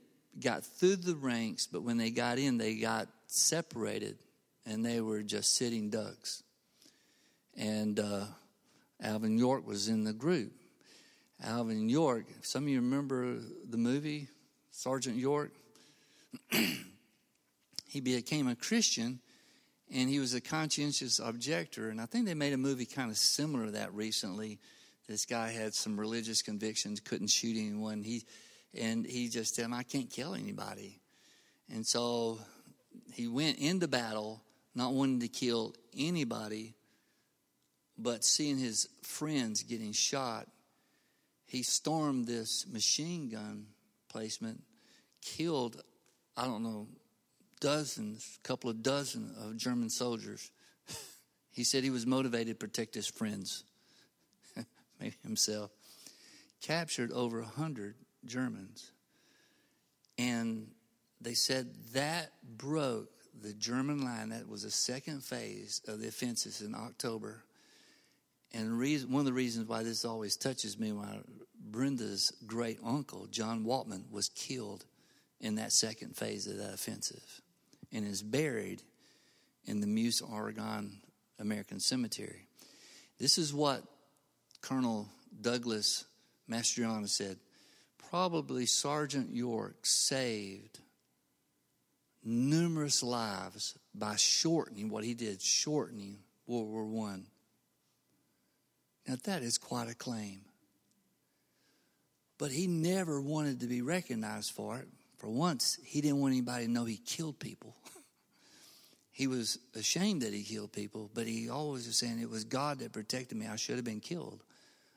got 0.41 0.65
through 0.65 0.95
the 0.95 1.15
ranks, 1.15 1.67
but 1.67 1.83
when 1.83 1.97
they 1.97 2.09
got 2.09 2.39
in, 2.39 2.57
they 2.57 2.75
got 2.75 3.07
separated 3.27 4.17
and 4.65 4.83
they 4.83 4.99
were 4.99 5.21
just 5.21 5.55
sitting 5.55 5.89
ducks. 5.89 6.43
And 7.55 7.99
uh, 7.99 8.25
Alvin 9.01 9.37
York 9.37 9.65
was 9.65 9.87
in 9.87 10.03
the 10.03 10.13
group. 10.13 10.51
Alvin 11.43 11.87
York, 11.87 12.25
some 12.41 12.63
of 12.63 12.69
you 12.69 12.81
remember 12.81 13.37
the 13.69 13.77
movie 13.77 14.27
Sergeant 14.71 15.15
York? 15.15 15.51
he 17.87 18.01
became 18.01 18.47
a 18.47 18.55
Christian 18.55 19.19
and 19.91 20.09
he 20.09 20.19
was 20.19 20.33
a 20.33 20.41
conscientious 20.41 21.19
objector. 21.19 21.89
And 21.89 21.99
I 21.99 22.05
think 22.05 22.25
they 22.25 22.33
made 22.33 22.53
a 22.53 22.57
movie 22.57 22.85
kind 22.85 23.09
of 23.09 23.17
similar 23.17 23.65
to 23.65 23.71
that 23.71 23.93
recently. 23.93 24.59
This 25.07 25.25
guy 25.25 25.49
had 25.49 25.73
some 25.73 25.99
religious 25.99 26.41
convictions, 26.41 26.99
couldn't 26.99 27.29
shoot 27.29 27.57
anyone. 27.57 28.03
He 28.03 28.25
and 28.77 29.05
he 29.05 29.29
just 29.29 29.55
said, 29.55 29.71
I 29.73 29.81
can't 29.81 30.09
kill 30.09 30.35
anybody. 30.35 30.99
And 31.71 31.85
so 31.85 32.39
he 33.13 33.27
went 33.27 33.57
into 33.57 33.87
battle 33.87 34.43
not 34.75 34.93
wanting 34.93 35.19
to 35.21 35.27
kill 35.27 35.73
anybody, 35.97 36.75
but 38.01 38.23
seeing 38.23 38.57
his 38.57 38.87
friends 39.01 39.63
getting 39.63 39.91
shot, 39.91 40.47
he 41.45 41.63
stormed 41.63 42.27
this 42.27 42.65
machine 42.71 43.29
gun 43.29 43.65
placement, 44.07 44.61
killed, 45.21 45.81
I 46.37 46.45
don't 46.45 46.63
know, 46.63 46.87
dozens, 47.59 48.39
a 48.43 48.47
couple 48.47 48.69
of 48.69 48.81
dozen 48.81 49.33
of 49.41 49.57
German 49.57 49.89
soldiers. 49.89 50.51
he 51.51 51.63
said 51.63 51.83
he 51.83 51.89
was 51.89 52.05
motivated 52.05 52.47
to 52.47 52.55
protect 52.55 52.95
his 52.95 53.07
friends, 53.07 53.63
maybe 54.99 55.15
himself. 55.23 55.71
Captured 56.61 57.11
over 57.11 57.39
a 57.39 57.45
hundred 57.45 57.95
Germans. 58.25 58.91
And 60.17 60.67
they 61.21 61.33
said 61.33 61.73
that 61.93 62.31
broke 62.57 63.09
the 63.41 63.53
German 63.53 64.03
line. 64.03 64.29
That 64.29 64.47
was 64.47 64.63
the 64.63 64.71
second 64.71 65.23
phase 65.23 65.81
of 65.87 65.99
the 65.99 66.07
offenses 66.07 66.61
in 66.61 66.75
October. 66.75 67.43
And 68.51 68.77
reason, 68.77 69.11
one 69.11 69.21
of 69.21 69.25
the 69.25 69.33
reasons 69.33 69.67
why 69.67 69.83
this 69.83 70.05
always 70.05 70.35
touches 70.35 70.79
me, 70.79 70.91
why 70.91 71.19
Brenda's 71.59 72.33
great 72.47 72.79
uncle, 72.83 73.27
John 73.27 73.63
Waltman, 73.63 74.09
was 74.11 74.29
killed 74.29 74.85
in 75.39 75.55
that 75.55 75.71
second 75.71 76.15
phase 76.15 76.47
of 76.47 76.57
that 76.57 76.73
offensive 76.73 77.41
and 77.91 78.07
is 78.07 78.21
buried 78.21 78.81
in 79.65 79.81
the 79.81 79.87
Meuse 79.87 80.21
Argonne 80.21 80.97
American 81.39 81.79
Cemetery. 81.79 82.47
This 83.19 83.37
is 83.37 83.53
what 83.53 83.83
Colonel 84.61 85.07
Douglas 85.41 86.05
Mastriano 86.49 87.07
said. 87.07 87.37
Probably 88.09 88.65
Sergeant 88.65 89.31
York 89.31 89.85
saved 89.85 90.79
numerous 92.23 93.03
lives 93.03 93.77
by 93.93 94.15
shortening 94.15 94.89
what 94.89 95.03
he 95.03 95.13
did, 95.13 95.41
shortening 95.41 96.17
World 96.47 96.67
War 96.67 96.85
One 96.85 97.27
now, 99.09 99.15
that 99.23 99.41
is 99.41 99.57
quite 99.57 99.89
a 99.89 99.95
claim. 99.95 100.41
But 102.37 102.51
he 102.51 102.67
never 102.67 103.19
wanted 103.19 103.61
to 103.61 103.65
be 103.65 103.81
recognized 103.81 104.51
for 104.51 104.77
it. 104.77 104.87
For 105.17 105.27
once, 105.27 105.79
he 105.83 105.99
didn't 105.99 106.19
want 106.19 106.33
anybody 106.33 106.67
to 106.67 106.71
know 106.71 106.85
he 106.85 106.97
killed 106.97 107.39
people. 107.39 107.75
he 109.11 109.25
was 109.25 109.57
ashamed 109.75 110.21
that 110.21 110.31
he 110.31 110.43
killed 110.43 110.73
people, 110.73 111.09
but 111.15 111.25
he 111.25 111.49
always 111.49 111.87
was 111.87 111.97
saying, 111.97 112.19
It 112.19 112.29
was 112.29 112.43
God 112.43 112.77
that 112.79 112.93
protected 112.93 113.35
me. 113.35 113.47
I 113.47 113.55
should 113.55 113.77
have 113.77 113.83
been 113.83 113.99
killed. 113.99 114.43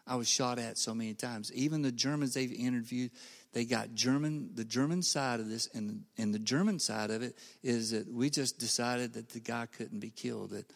I 0.07 0.17
was 0.17 0.29
shot 0.29 0.59
at 0.59 0.77
so 0.77 0.95
many 0.95 1.15
times. 1.15 1.51
Even 1.55 1.81
the 1.81 1.91
Germans 1.91 2.35
they've 2.35 2.53
interviewed, 2.53 3.13
they 3.55 3.65
got 3.65 3.95
German, 3.95 4.51
the 4.55 4.65
German 4.65 5.01
side 5.01 5.41
of 5.41 5.49
this, 5.49 5.71
and, 5.73 6.05
and 6.19 6.35
the 6.35 6.39
German 6.39 6.81
side 6.81 7.11
of 7.11 7.23
it 7.23 7.39
is 7.63 7.93
that 7.93 8.13
we 8.13 8.29
just 8.29 8.59
decided 8.59 9.15
that 9.15 9.31
the 9.31 9.41
guy 9.41 9.67
couldn't 9.75 10.01
be 10.01 10.11
killed, 10.11 10.51
that 10.51 10.67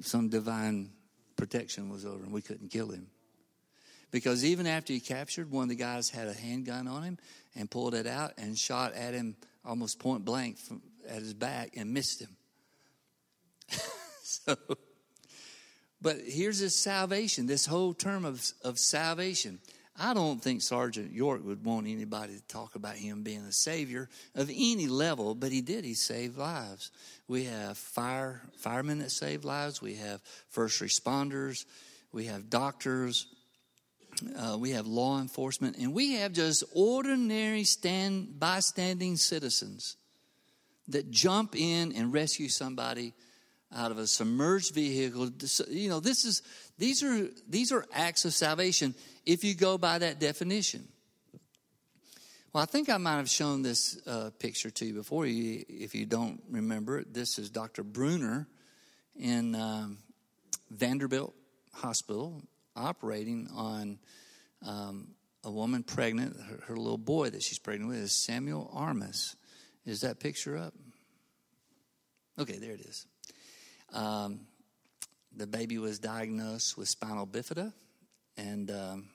some 0.00 0.30
divine 0.30 0.88
protection 1.42 1.90
was 1.90 2.06
over 2.06 2.22
and 2.22 2.32
we 2.32 2.40
couldn't 2.40 2.70
kill 2.70 2.90
him. 2.90 3.08
Because 4.12 4.44
even 4.44 4.64
after 4.64 4.92
he 4.92 5.00
captured, 5.00 5.50
one 5.50 5.64
of 5.64 5.68
the 5.70 5.74
guys 5.74 6.08
had 6.08 6.28
a 6.28 6.32
handgun 6.32 6.86
on 6.86 7.02
him 7.02 7.18
and 7.56 7.68
pulled 7.68 7.96
it 7.96 8.06
out 8.06 8.34
and 8.38 8.56
shot 8.56 8.92
at 8.94 9.12
him 9.12 9.34
almost 9.64 9.98
point 9.98 10.24
blank 10.24 10.56
from, 10.56 10.80
at 11.08 11.18
his 11.18 11.34
back 11.34 11.72
and 11.76 11.92
missed 11.92 12.20
him. 12.20 12.36
so, 14.22 14.54
but 16.00 16.18
here's 16.24 16.60
this 16.60 16.76
salvation, 16.76 17.46
this 17.46 17.66
whole 17.66 17.92
term 17.92 18.24
of, 18.24 18.48
of 18.62 18.78
salvation. 18.78 19.58
I 19.98 20.14
don't 20.14 20.40
think 20.40 20.62
Sergeant 20.62 21.12
York 21.12 21.44
would 21.44 21.64
want 21.64 21.88
anybody 21.88 22.36
to 22.36 22.46
talk 22.46 22.76
about 22.76 22.94
him 22.94 23.24
being 23.24 23.42
a 23.42 23.52
savior 23.52 24.08
of 24.36 24.48
any 24.48 24.86
level, 24.86 25.34
but 25.34 25.50
he 25.50 25.60
did. 25.60 25.84
He 25.84 25.94
saved 25.94 26.38
lives. 26.38 26.92
We 27.32 27.44
have 27.44 27.78
fire 27.78 28.42
firemen 28.58 28.98
that 28.98 29.10
save 29.10 29.42
lives. 29.42 29.80
We 29.80 29.94
have 29.94 30.20
first 30.50 30.82
responders. 30.82 31.64
We 32.12 32.26
have 32.26 32.50
doctors. 32.50 33.26
Uh, 34.38 34.58
we 34.60 34.72
have 34.72 34.86
law 34.86 35.18
enforcement, 35.18 35.78
and 35.78 35.94
we 35.94 36.16
have 36.16 36.34
just 36.34 36.62
ordinary 36.74 37.64
stand 37.64 38.38
bystanding 38.38 39.16
citizens 39.16 39.96
that 40.88 41.10
jump 41.10 41.56
in 41.56 41.92
and 41.92 42.12
rescue 42.12 42.50
somebody 42.50 43.14
out 43.74 43.90
of 43.90 43.96
a 43.96 44.06
submerged 44.06 44.74
vehicle. 44.74 45.30
You 45.70 45.88
know, 45.88 46.00
this 46.00 46.26
is 46.26 46.42
these 46.76 47.02
are 47.02 47.30
these 47.48 47.72
are 47.72 47.86
acts 47.94 48.26
of 48.26 48.34
salvation 48.34 48.94
if 49.24 49.42
you 49.42 49.54
go 49.54 49.78
by 49.78 50.00
that 50.00 50.20
definition. 50.20 50.86
Well, 52.52 52.62
I 52.62 52.66
think 52.66 52.90
I 52.90 52.98
might 52.98 53.16
have 53.16 53.30
shown 53.30 53.62
this 53.62 53.98
uh, 54.06 54.28
picture 54.38 54.68
to 54.68 54.84
you 54.84 54.92
before. 54.92 55.24
You, 55.24 55.64
if 55.70 55.94
you 55.94 56.04
don't 56.04 56.42
remember 56.50 56.98
it, 56.98 57.14
this 57.14 57.38
is 57.38 57.48
Dr. 57.48 57.82
Bruner 57.82 58.46
in 59.16 59.54
um, 59.54 59.96
Vanderbilt 60.70 61.34
Hospital 61.72 62.42
operating 62.76 63.48
on 63.54 63.98
um, 64.66 65.14
a 65.42 65.50
woman 65.50 65.82
pregnant. 65.82 66.36
Her, 66.38 66.60
her, 66.66 66.76
little 66.76 66.98
boy 66.98 67.30
that 67.30 67.42
she's 67.42 67.58
pregnant 67.58 67.88
with 67.88 68.00
is 68.00 68.12
Samuel 68.12 68.70
Armas. 68.74 69.34
Is 69.86 70.02
that 70.02 70.20
picture 70.20 70.58
up? 70.58 70.74
Okay, 72.38 72.58
there 72.58 72.72
it 72.72 72.82
is. 72.82 73.06
Um, 73.94 74.40
the 75.34 75.46
baby 75.46 75.78
was 75.78 75.98
diagnosed 75.98 76.76
with 76.76 76.88
spinal 76.88 77.26
bifida, 77.26 77.72
and 78.36 78.70
um, 78.70 79.08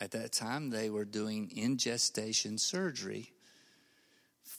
at 0.00 0.10
that 0.12 0.32
time 0.32 0.70
they 0.70 0.90
were 0.90 1.04
doing 1.04 1.50
in 1.54 1.78
gestation 1.78 2.58
surgery. 2.58 3.30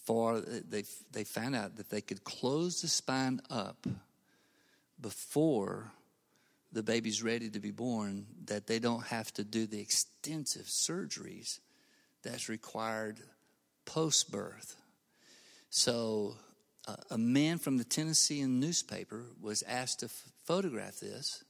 For 0.05 0.39
they 0.41 0.83
they 1.11 1.23
found 1.23 1.55
out 1.55 1.77
that 1.77 1.89
they 1.89 2.01
could 2.01 2.23
close 2.23 2.81
the 2.81 2.87
spine 2.87 3.41
up 3.49 3.85
before 4.99 5.91
the 6.71 6.83
baby's 6.83 7.23
ready 7.23 7.49
to 7.49 7.59
be 7.59 7.71
born, 7.71 8.25
that 8.45 8.67
they 8.67 8.79
don't 8.79 9.05
have 9.05 9.33
to 9.33 9.43
do 9.43 9.65
the 9.65 9.79
extensive 9.79 10.65
surgeries 10.65 11.59
that's 12.21 12.49
required 12.49 13.19
post 13.85 14.31
birth. 14.31 14.75
So, 15.69 16.35
uh, 16.87 16.95
a 17.09 17.17
man 17.17 17.59
from 17.59 17.77
the 17.77 17.83
Tennessean 17.83 18.59
newspaper 18.59 19.25
was 19.41 19.63
asked 19.63 19.99
to 20.01 20.07
f- 20.07 20.31
photograph 20.43 20.99
this. 20.99 21.43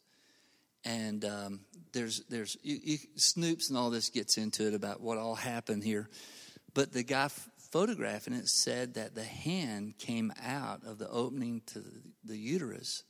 And 0.85 1.25
um, 1.25 1.59
there's, 1.93 2.21
there's 2.29 2.57
you, 2.61 2.79
you, 2.83 2.97
Snopes 3.17 3.69
and 3.69 3.77
all 3.77 3.89
this 3.89 4.09
gets 4.09 4.37
into 4.37 4.67
it 4.67 4.75
about 4.75 5.01
what 5.01 5.17
all 5.17 5.35
happened 5.35 5.83
here. 5.83 6.09
But 6.75 6.93
the 6.93 7.03
guy 7.03 7.25
f- 7.25 7.49
photographing 7.71 8.33
it 8.33 8.47
said 8.47 8.93
that 8.93 9.15
the 9.15 9.23
hand 9.23 9.97
came 9.97 10.31
out 10.43 10.83
of 10.85 10.99
the 10.99 11.09
opening 11.09 11.61
to 11.67 11.79
the, 11.79 12.01
the 12.25 12.37
uterus 12.37 13.03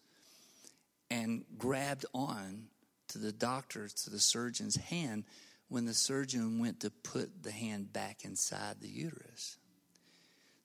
and 1.12 1.44
grabbed 1.58 2.05
on 2.13 2.67
to 3.10 3.17
the 3.17 3.32
doctor, 3.34 3.88
to 3.88 4.10
the 4.10 4.20
surgeon's 4.20 4.77
hand, 4.77 5.25
when 5.67 5.86
the 5.86 5.94
surgeon 5.94 6.60
went 6.60 6.79
to 6.82 6.89
put 6.89 7.44
the 7.44 7.51
hand 7.51 7.91
back 7.91 8.24
inside 8.24 8.77
the 8.82 8.88
uterus. 8.88 9.58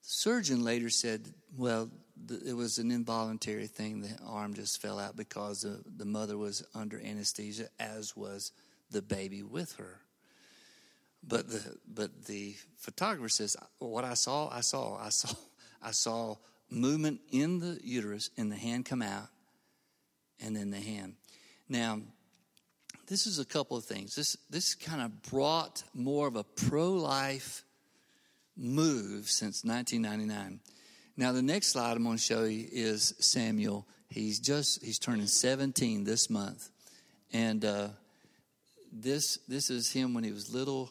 The 0.02 0.08
surgeon 0.08 0.62
later 0.62 0.90
said, 0.90 1.28
well, 1.56 1.90
it 2.28 2.54
was 2.54 2.78
an 2.78 2.90
involuntary 2.90 3.66
thing. 3.66 4.02
The 4.02 4.16
arm 4.26 4.54
just 4.54 4.80
fell 4.80 4.98
out 4.98 5.16
because 5.16 5.62
the, 5.62 5.80
the 5.96 6.04
mother 6.04 6.36
was 6.36 6.64
under 6.74 7.00
anesthesia, 7.00 7.68
as 7.78 8.16
was 8.16 8.52
the 8.90 9.02
baby 9.02 9.42
with 9.42 9.76
her. 9.76 10.00
But 11.22 11.48
the 11.48 11.76
but 11.86 12.24
the 12.24 12.54
photographer 12.78 13.28
says, 13.28 13.56
"What 13.78 14.04
I 14.04 14.14
saw, 14.14 14.48
I 14.50 14.60
saw, 14.60 14.98
I 14.98 15.10
saw, 15.10 15.34
I 15.82 15.90
saw 15.90 16.36
movement 16.70 17.20
in 17.30 17.58
the 17.58 17.78
uterus 17.82 18.30
and 18.36 18.50
the 18.50 18.56
hand 18.56 18.86
come 18.86 19.02
out, 19.02 19.28
and 20.40 20.56
then 20.56 20.70
the 20.70 20.80
hand." 20.80 21.16
Now, 21.68 22.00
this 23.06 23.26
is 23.26 23.38
a 23.38 23.44
couple 23.44 23.76
of 23.76 23.84
things. 23.84 24.14
This 24.14 24.36
this 24.48 24.74
kind 24.74 25.02
of 25.02 25.22
brought 25.22 25.82
more 25.94 26.26
of 26.26 26.36
a 26.36 26.44
pro 26.44 26.92
life 26.92 27.64
move 28.56 29.28
since 29.28 29.64
1999. 29.64 30.60
Now, 31.20 31.32
the 31.32 31.42
next 31.42 31.66
slide 31.66 31.98
I'm 31.98 32.04
going 32.04 32.16
to 32.16 32.22
show 32.22 32.44
you 32.44 32.66
is 32.72 33.12
Samuel. 33.18 33.86
He's 34.08 34.40
just 34.40 34.82
he's 34.82 34.98
turning 34.98 35.26
17 35.26 36.02
this 36.02 36.30
month, 36.30 36.70
and 37.30 37.62
uh, 37.62 37.88
this 38.90 39.36
this 39.46 39.68
is 39.68 39.92
him 39.92 40.14
when 40.14 40.24
he 40.24 40.32
was 40.32 40.50
little. 40.50 40.90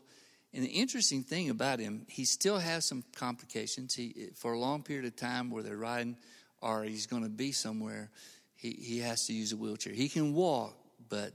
And 0.54 0.64
the 0.64 0.70
interesting 0.70 1.24
thing 1.24 1.50
about 1.50 1.80
him, 1.80 2.06
he 2.08 2.26
still 2.26 2.60
has 2.60 2.86
some 2.86 3.04
complications. 3.16 3.96
He 3.96 4.28
for 4.36 4.54
a 4.54 4.60
long 4.60 4.84
period 4.84 5.06
of 5.06 5.16
time 5.16 5.50
where 5.50 5.64
they're 5.64 5.76
riding, 5.76 6.16
or 6.62 6.84
he's 6.84 7.08
going 7.08 7.24
to 7.24 7.30
be 7.30 7.52
somewhere, 7.52 8.12
he 8.56 8.70
he 8.70 9.00
has 9.00 9.26
to 9.26 9.34
use 9.34 9.52
a 9.52 9.58
wheelchair. 9.58 9.94
He 9.94 10.10
can 10.10 10.36
walk, 10.36 10.76
but 11.10 11.34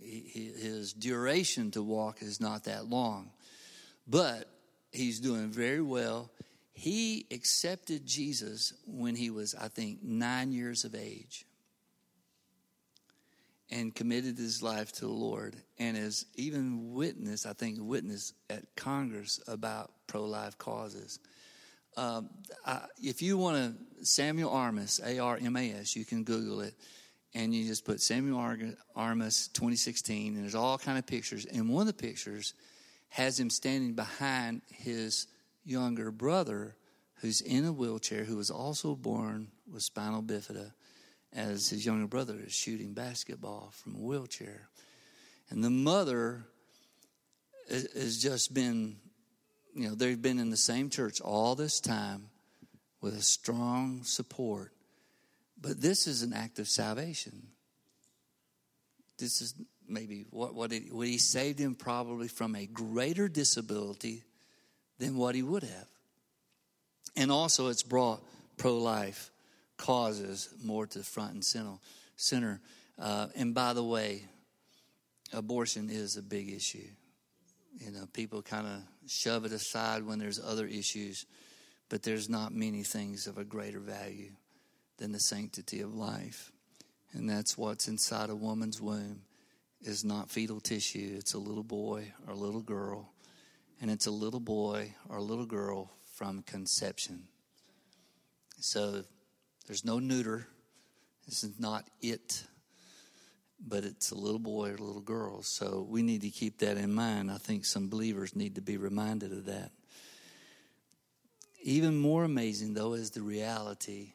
he, 0.00 0.52
his 0.56 0.92
duration 0.92 1.72
to 1.72 1.82
walk 1.82 2.22
is 2.22 2.40
not 2.40 2.62
that 2.66 2.88
long. 2.88 3.32
But 4.06 4.48
he's 4.92 5.18
doing 5.18 5.50
very 5.50 5.82
well. 5.82 6.30
He 6.72 7.26
accepted 7.30 8.06
Jesus 8.06 8.72
when 8.86 9.14
he 9.14 9.30
was, 9.30 9.54
I 9.54 9.68
think, 9.68 10.02
nine 10.02 10.52
years 10.52 10.84
of 10.84 10.94
age 10.94 11.44
and 13.70 13.94
committed 13.94 14.36
his 14.36 14.62
life 14.62 14.92
to 14.92 15.02
the 15.02 15.12
Lord 15.12 15.56
and 15.78 15.96
has 15.96 16.26
even 16.34 16.92
witnessed, 16.92 17.46
I 17.46 17.52
think, 17.52 17.78
witnessed 17.80 18.34
at 18.48 18.64
Congress 18.76 19.40
about 19.46 19.92
pro 20.06 20.24
life 20.24 20.58
causes. 20.58 21.20
Um, 21.96 22.30
I, 22.66 22.80
if 23.02 23.22
you 23.22 23.36
want 23.36 23.56
to, 23.56 24.04
Samuel 24.06 24.50
Armas, 24.50 25.00
A 25.04 25.18
R 25.18 25.38
M 25.40 25.56
A 25.56 25.72
S, 25.72 25.94
you 25.94 26.04
can 26.04 26.24
Google 26.24 26.60
it 26.60 26.74
and 27.34 27.54
you 27.54 27.66
just 27.66 27.84
put 27.84 28.00
Samuel 28.00 28.74
Armas 28.96 29.48
2016 29.48 30.34
and 30.34 30.42
there's 30.42 30.54
all 30.54 30.78
kind 30.78 30.98
of 30.98 31.06
pictures. 31.06 31.46
And 31.46 31.68
one 31.68 31.82
of 31.82 31.86
the 31.86 32.02
pictures 32.02 32.54
has 33.08 33.38
him 33.38 33.50
standing 33.50 33.94
behind 33.94 34.62
his 34.68 35.26
younger 35.64 36.10
brother 36.10 36.76
who's 37.20 37.40
in 37.40 37.64
a 37.64 37.72
wheelchair 37.72 38.24
who 38.24 38.36
was 38.36 38.50
also 38.50 38.94
born 38.94 39.48
with 39.70 39.82
spinal 39.82 40.22
bifida 40.22 40.72
as 41.32 41.68
his 41.68 41.84
younger 41.86 42.06
brother 42.06 42.38
is 42.44 42.52
shooting 42.52 42.92
basketball 42.92 43.72
from 43.72 43.94
a 43.94 43.98
wheelchair. 43.98 44.68
And 45.50 45.62
the 45.62 45.70
mother 45.70 46.44
has 47.68 48.20
just 48.20 48.52
been, 48.52 48.96
you 49.74 49.88
know, 49.88 49.94
they've 49.94 50.20
been 50.20 50.38
in 50.38 50.50
the 50.50 50.56
same 50.56 50.90
church 50.90 51.20
all 51.20 51.54
this 51.54 51.80
time 51.80 52.30
with 53.00 53.14
a 53.14 53.22
strong 53.22 54.02
support. 54.02 54.72
But 55.60 55.80
this 55.80 56.06
is 56.06 56.22
an 56.22 56.32
act 56.32 56.58
of 56.58 56.68
salvation. 56.68 57.48
This 59.18 59.42
is 59.42 59.54
maybe 59.86 60.24
what, 60.30 60.54
what, 60.54 60.72
it, 60.72 60.92
what 60.92 61.06
he 61.06 61.18
saved 61.18 61.58
him 61.58 61.74
probably 61.74 62.28
from 62.28 62.56
a 62.56 62.66
greater 62.66 63.28
disability 63.28 64.24
than 65.00 65.16
what 65.16 65.34
he 65.34 65.42
would 65.42 65.64
have. 65.64 65.88
And 67.16 67.32
also, 67.32 67.68
it's 67.68 67.82
brought 67.82 68.22
pro 68.56 68.78
life 68.78 69.32
causes 69.76 70.50
more 70.62 70.86
to 70.86 70.98
the 70.98 71.04
front 71.04 71.32
and 71.32 71.44
center. 71.44 71.78
center. 72.16 72.60
Uh, 72.98 73.28
and 73.34 73.54
by 73.54 73.72
the 73.72 73.82
way, 73.82 74.24
abortion 75.32 75.88
is 75.90 76.16
a 76.16 76.22
big 76.22 76.52
issue. 76.52 76.86
You 77.78 77.90
know, 77.92 78.06
people 78.12 78.42
kind 78.42 78.66
of 78.66 78.82
shove 79.10 79.44
it 79.44 79.52
aside 79.52 80.04
when 80.04 80.18
there's 80.18 80.38
other 80.38 80.66
issues, 80.66 81.24
but 81.88 82.02
there's 82.02 82.28
not 82.28 82.52
many 82.52 82.82
things 82.82 83.26
of 83.26 83.38
a 83.38 83.44
greater 83.44 83.80
value 83.80 84.32
than 84.98 85.12
the 85.12 85.20
sanctity 85.20 85.80
of 85.80 85.94
life. 85.94 86.52
And 87.12 87.28
that's 87.28 87.56
what's 87.56 87.88
inside 87.88 88.28
a 88.28 88.36
woman's 88.36 88.80
womb 88.80 89.22
is 89.80 90.04
not 90.04 90.30
fetal 90.30 90.60
tissue. 90.60 91.14
It's 91.16 91.32
a 91.32 91.38
little 91.38 91.64
boy 91.64 92.12
or 92.26 92.34
a 92.34 92.36
little 92.36 92.60
girl. 92.60 93.08
And 93.80 93.90
it's 93.90 94.06
a 94.06 94.10
little 94.10 94.40
boy 94.40 94.94
or 95.08 95.16
a 95.16 95.22
little 95.22 95.46
girl 95.46 95.90
from 96.14 96.42
conception. 96.42 97.24
So 98.60 99.04
there's 99.66 99.84
no 99.84 99.98
neuter. 99.98 100.46
This 101.26 101.44
is 101.44 101.58
not 101.58 101.88
it, 102.02 102.44
but 103.66 103.84
it's 103.84 104.10
a 104.10 104.16
little 104.16 104.38
boy 104.38 104.70
or 104.70 104.74
a 104.74 104.82
little 104.82 105.00
girl. 105.00 105.42
So 105.42 105.86
we 105.88 106.02
need 106.02 106.22
to 106.22 106.30
keep 106.30 106.58
that 106.58 106.76
in 106.76 106.92
mind. 106.92 107.30
I 107.30 107.38
think 107.38 107.64
some 107.64 107.88
believers 107.88 108.36
need 108.36 108.56
to 108.56 108.60
be 108.60 108.76
reminded 108.76 109.32
of 109.32 109.46
that. 109.46 109.70
Even 111.62 111.96
more 111.96 112.24
amazing, 112.24 112.74
though, 112.74 112.94
is 112.94 113.10
the 113.10 113.22
reality 113.22 114.14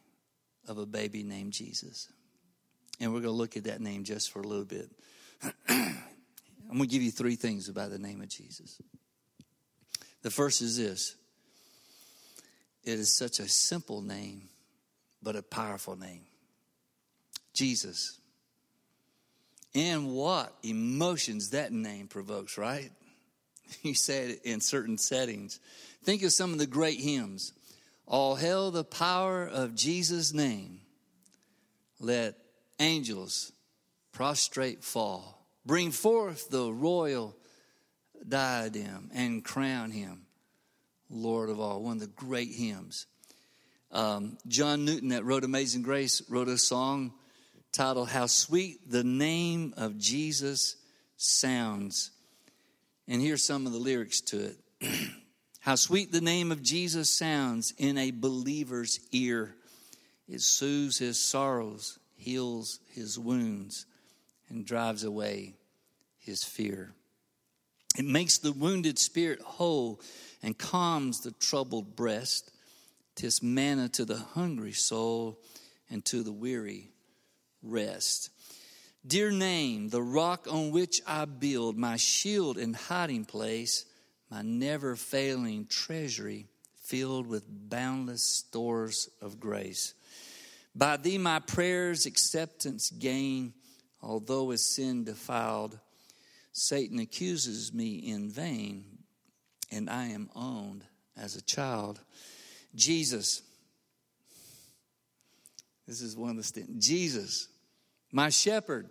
of 0.68 0.78
a 0.78 0.86
baby 0.86 1.24
named 1.24 1.54
Jesus. 1.54 2.10
And 3.00 3.14
we're 3.14 3.22
going 3.22 3.34
to 3.34 3.38
look 3.38 3.58
at 3.58 3.66
that 3.66 3.82
name 3.82 4.04
just 4.04 4.32
for 4.32 4.42
a 4.42 4.48
little 4.48 4.66
bit. 4.66 4.90
I'm 5.70 6.78
going 6.78 6.82
to 6.82 6.88
give 6.88 7.04
you 7.04 7.12
three 7.12 7.36
things 7.36 7.70
about 7.70 7.92
the 7.92 8.00
name 8.00 8.22
of 8.22 8.30
Jesus. 8.30 8.82
The 10.26 10.32
first 10.32 10.64
is 10.64 10.76
this 10.76 11.16
it 12.84 12.98
is 12.98 13.16
such 13.16 13.40
a 13.40 13.48
simple 13.48 14.02
name, 14.02 14.50
but 15.22 15.36
a 15.36 15.44
powerful 15.44 15.96
name 15.96 16.24
Jesus. 17.54 18.20
And 19.76 20.14
what 20.14 20.52
emotions 20.64 21.52
that 21.52 21.72
name 21.72 22.08
provokes, 22.08 22.58
right? 22.58 22.92
You 23.84 23.94
say 23.94 24.32
it 24.32 24.42
in 24.44 24.62
certain 24.62 24.98
settings. 24.98 25.60
Think 26.04 26.24
of 26.24 26.32
some 26.32 26.54
of 26.54 26.60
the 26.60 26.68
great 26.68 27.00
hymns. 27.00 27.54
All 28.08 28.36
hail 28.36 28.72
the 28.72 28.84
power 28.84 29.46
of 29.46 29.76
Jesus' 29.76 30.34
name. 30.34 30.82
Let 32.00 32.36
angels 32.80 33.52
prostrate 34.12 34.84
fall. 34.84 35.46
Bring 35.68 35.92
forth 35.92 36.50
the 36.50 36.72
royal 36.72 37.36
diadem 38.28 39.10
and 39.14 39.44
crown 39.44 39.92
him 39.92 40.26
Lord 41.10 41.50
of 41.50 41.60
all. 41.60 41.82
One 41.82 41.98
of 41.98 42.02
the 42.02 42.08
great 42.08 42.52
hymns. 42.52 43.06
Um, 43.92 44.38
John 44.48 44.86
Newton, 44.86 45.10
that 45.10 45.24
wrote 45.24 45.44
Amazing 45.44 45.84
Grace, 45.84 46.22
wrote 46.30 46.48
a 46.48 46.58
song 46.58 47.14
titled 47.72 48.10
How 48.10 48.26
Sweet 48.26 48.90
the 48.90 49.04
Name 49.04 49.74
of 49.78 49.98
Jesus 49.98 50.76
Sounds. 51.18 52.12
And 53.08 53.22
here's 53.22 53.44
some 53.44 53.66
of 53.66 53.72
the 53.72 53.80
lyrics 53.80 54.22
to 54.22 54.46
it. 54.46 54.58
How 55.60 55.74
sweet 55.74 56.12
the 56.12 56.22
name 56.22 56.52
of 56.52 56.62
Jesus 56.62 57.10
sounds 57.10 57.74
in 57.80 57.98
a 57.98 58.12
believer's 58.12 59.00
ear. 59.12 59.56
It 60.28 60.42
soothes 60.42 61.00
his 61.00 61.20
sorrows, 61.20 61.98
heals 62.18 62.80
his 62.94 63.18
wounds, 63.18 63.88
and 64.48 64.64
drives 64.64 65.04
away 65.04 65.56
his 66.20 66.44
fear. 66.44 66.94
It 67.98 68.06
makes 68.06 68.38
the 68.38 68.52
wounded 68.52 69.00
spirit 69.00 69.42
whole 69.42 70.02
and 70.44 70.58
calms 70.58 71.22
the 71.22 71.32
troubled 71.32 71.96
breast. 71.96 72.52
Tis 73.16 73.42
manna 73.42 73.88
to 73.90 74.06
the 74.06 74.18
hungry 74.18 74.74
soul 74.74 75.40
and 75.90 76.04
to 76.06 76.22
the 76.22 76.34
weary 76.34 76.92
rest. 77.64 78.30
Dear 79.08 79.32
name, 79.32 79.90
the 79.90 80.02
rock 80.02 80.48
on 80.52 80.72
which 80.72 81.02
I 81.08 81.26
build, 81.26 81.78
my 81.78 81.96
shield 81.96 82.58
and 82.58 82.76
hiding 82.76 83.26
place, 83.26 83.86
my 84.30 84.42
never 84.42 84.96
failing 84.96 85.68
treasury 85.68 86.48
filled 86.84 87.28
with 87.28 87.44
boundless 87.48 88.24
stores 88.24 89.10
of 89.22 89.40
grace. 89.40 89.94
By 90.76 90.98
thee 90.98 91.18
my 91.18 91.40
prayers 91.40 92.06
acceptance 92.06 92.90
gain, 92.90 93.54
although 94.02 94.46
with 94.46 94.60
sin 94.60 95.04
defiled. 95.04 95.80
Satan 96.58 97.00
accuses 97.00 97.74
me 97.74 97.96
in 97.96 98.30
vain, 98.30 98.86
and 99.74 99.90
I 99.90 100.06
am 100.06 100.30
owned 100.34 100.86
as 101.18 101.36
a 101.36 101.42
child. 101.42 102.00
Jesus, 102.74 103.42
this 105.86 106.00
is 106.00 106.16
one 106.16 106.30
of 106.30 106.38
the 106.38 106.44
st- 106.44 106.80
Jesus, 106.80 107.50
my 108.14 108.30
shepherd, 108.30 108.88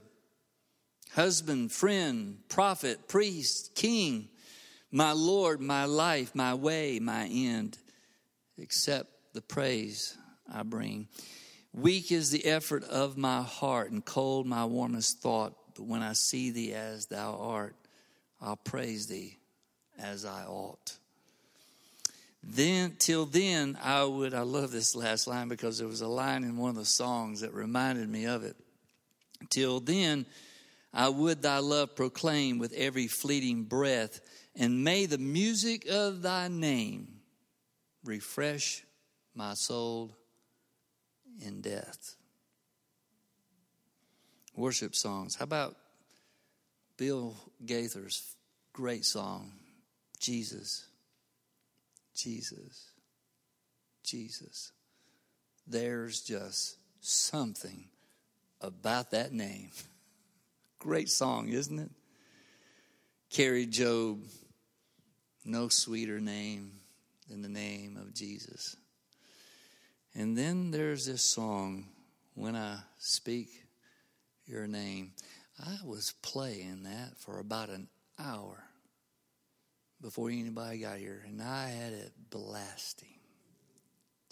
husband, 1.15 1.73
friend, 1.73 2.37
prophet, 2.51 3.09
priest, 3.09 3.75
king, 3.75 4.29
my 4.93 5.13
Lord, 5.13 5.63
my 5.63 5.87
life, 5.87 6.35
my 6.35 6.53
way, 6.53 6.99
my 7.01 7.29
end, 7.29 7.79
accept 8.61 9.09
the 9.33 9.41
praise 9.41 10.19
I 10.53 10.65
bring. 10.65 11.09
Weak 11.73 12.13
is 12.13 12.31
the 12.31 12.45
effort 12.45 12.85
of 12.85 13.17
my 13.17 13.41
heart, 13.41 13.91
and 13.91 14.05
cold 14.05 14.47
my 14.47 14.67
warmest 14.67 15.23
thought. 15.23 15.55
But 15.75 15.85
when 15.85 16.03
I 16.03 16.13
see 16.13 16.51
thee 16.51 16.73
as 16.73 17.07
thou 17.07 17.37
art, 17.41 17.75
I'll 18.41 18.57
praise 18.57 19.07
thee 19.07 19.39
as 19.99 20.25
I 20.25 20.45
ought. 20.45 20.97
Then, 22.43 22.95
till 22.99 23.25
then, 23.25 23.79
I 23.83 24.05
would, 24.05 24.35
I 24.35 24.43
love 24.43 24.71
this 24.71 24.95
last 24.95 25.27
line 25.27 25.49
because 25.49 25.79
there 25.79 25.89
was 25.89 26.03
a 26.03 26.09
line 26.09 26.45
in 26.45 26.57
one 26.57 26.71
of 26.71 26.77
the 26.77 26.85
songs 26.85 27.41
that 27.41 27.55
reminded 27.55 28.09
me 28.09 28.27
of 28.27 28.45
it. 28.45 28.57
Till 29.49 29.81
then, 29.81 30.27
I 30.93 31.09
would 31.09 31.43
thy 31.43 31.59
love 31.59 31.97
proclaim 31.97 32.59
with 32.59 32.73
every 32.75 33.09
fleeting 33.09 33.65
breath, 33.65 34.21
and 34.55 34.85
may 34.85 35.07
the 35.07 35.19
music 35.19 35.87
of 35.89 36.23
thy 36.23 36.49
name 36.49 37.21
refresh 38.05 38.85
my 39.35 39.55
soul 39.55 40.15
in 41.41 41.61
death. 41.63 42.17
Worship 44.57 44.95
songs. 44.95 45.35
How 45.35 45.45
about 45.45 45.77
Bill 46.97 47.35
Gaither's 47.65 48.37
great 48.73 49.05
song, 49.05 49.53
Jesus, 50.21 50.87
Jesus, 52.15 52.91
Jesus. 54.05 54.73
There's 55.67 56.21
just 56.21 56.77
something 57.01 57.85
about 58.61 59.11
that 59.11 59.33
name. 59.33 59.71
Great 60.79 61.09
song, 61.09 61.49
isn't 61.49 61.79
it? 61.79 61.91
Kari 63.31 63.67
Jobe, 63.67 64.23
no 65.45 65.69
sweeter 65.69 66.21
name 66.21 66.73
than 67.29 67.41
the 67.41 67.49
name 67.49 67.97
of 67.97 68.13
Jesus. 68.13 68.77
And 70.15 70.37
then 70.37 70.71
there's 70.71 71.07
this 71.07 71.23
song, 71.23 71.87
When 72.35 72.55
I 72.55 72.81
Speak 72.99 73.64
Your 74.47 74.67
Name. 74.67 75.13
I 75.59 75.77
was 75.85 76.15
playing 76.23 76.83
that 76.85 77.17
for 77.17 77.39
about 77.39 77.71
an 77.71 77.89
hour 78.19 78.65
before 80.01 80.29
anybody 80.29 80.79
got 80.79 80.99
here, 80.99 81.25
and 81.27 81.41
I 81.41 81.69
had 81.69 81.93
it 81.93 82.13
blasting. 82.31 83.09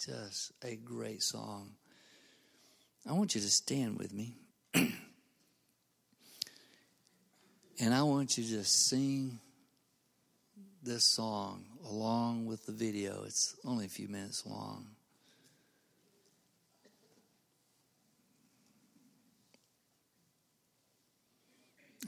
Just 0.04 0.52
a 0.62 0.76
great 0.76 1.22
song. 1.22 1.70
I 3.08 3.12
want 3.12 3.34
you 3.34 3.40
to 3.40 3.50
stand 3.50 3.98
with 3.98 4.12
me. 4.12 4.36
and 4.74 4.92
I 7.80 8.02
want 8.02 8.36
you 8.36 8.44
to 8.44 8.50
just 8.50 8.88
sing 8.88 9.38
this 10.82 11.04
song 11.04 11.64
along 11.88 12.46
with 12.46 12.66
the 12.66 12.72
video. 12.72 13.22
It's 13.24 13.56
only 13.64 13.86
a 13.86 13.88
few 13.88 14.08
minutes 14.08 14.44
long. 14.44 14.86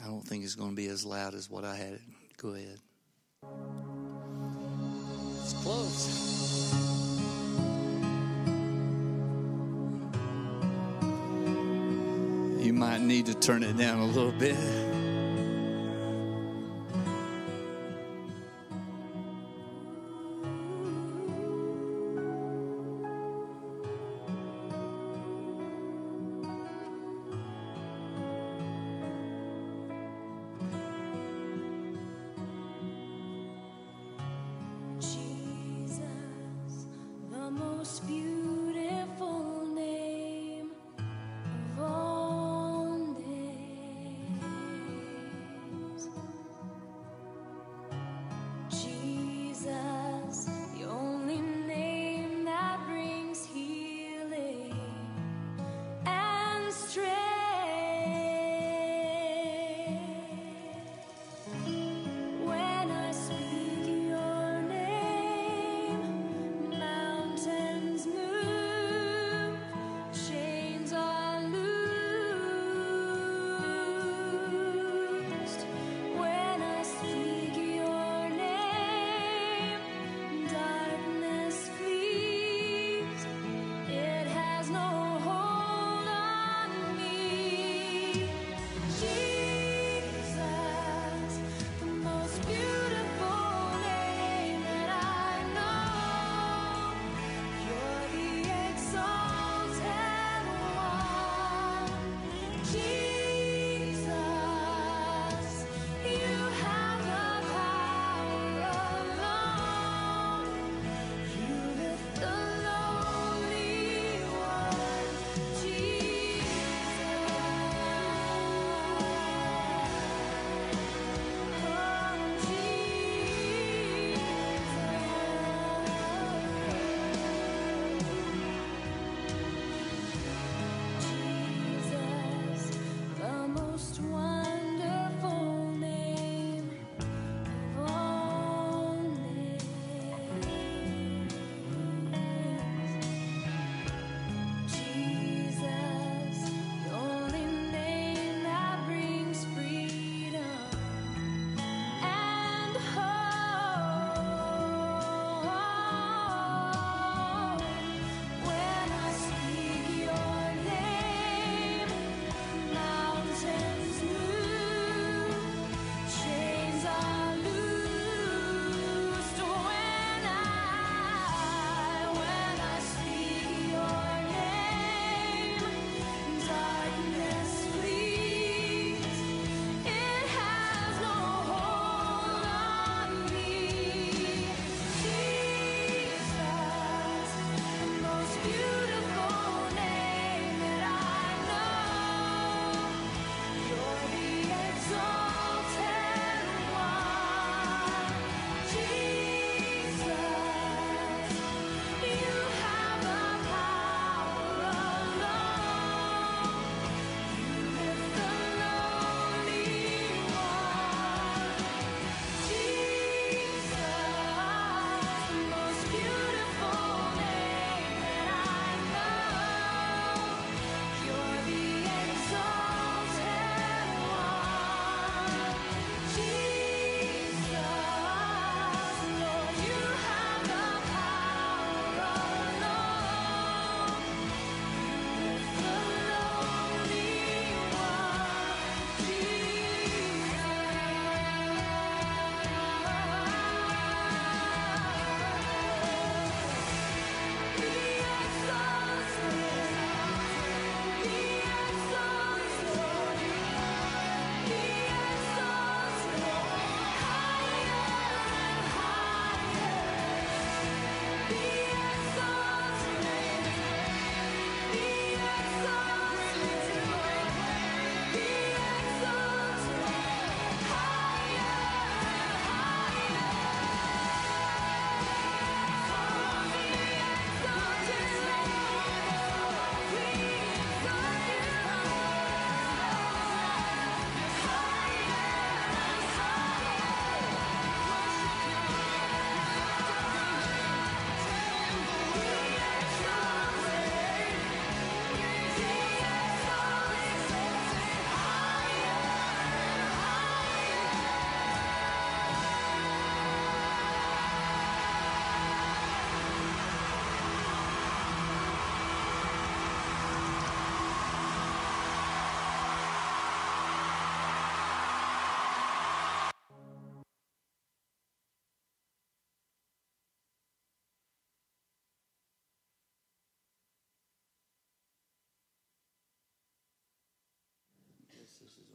I 0.02 0.06
don't 0.06 0.22
think 0.22 0.44
it's 0.44 0.54
going 0.54 0.70
to 0.70 0.76
be 0.76 0.88
as 0.88 1.04
loud 1.04 1.34
as 1.34 1.48
what 1.48 1.64
I 1.64 1.76
had. 1.76 1.98
Go 2.36 2.50
ahead. 2.50 2.80
It's 5.42 5.52
close. 5.62 6.74
You 12.64 12.72
might 12.72 13.00
need 13.02 13.26
to 13.26 13.34
turn 13.34 13.62
it 13.62 13.76
down 13.76 14.00
a 14.00 14.06
little 14.06 14.32
bit. 14.32 14.83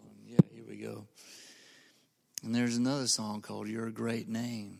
On. 0.01 0.11
Yeah, 0.25 0.37
here 0.53 0.65
we 0.67 0.77
go. 0.77 1.07
And 2.43 2.55
there's 2.55 2.77
another 2.77 3.07
song 3.07 3.41
called 3.41 3.67
Your 3.67 3.89
Great 3.91 4.27
Name. 4.27 4.79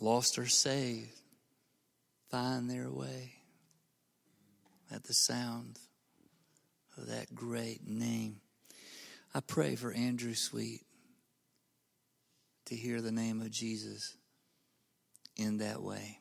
Lost 0.00 0.38
or 0.38 0.46
saved, 0.46 1.20
find 2.30 2.68
their 2.68 2.90
way 2.90 3.32
at 4.92 5.04
the 5.04 5.14
sound 5.14 5.78
of 6.96 7.06
that 7.08 7.34
great 7.34 7.86
name. 7.86 8.40
I 9.34 9.40
pray 9.40 9.76
for 9.76 9.92
Andrew 9.92 10.34
Sweet 10.34 10.82
to 12.66 12.76
hear 12.76 13.00
the 13.00 13.12
name 13.12 13.40
of 13.40 13.50
Jesus 13.50 14.16
in 15.36 15.58
that 15.58 15.82
way. 15.82 16.18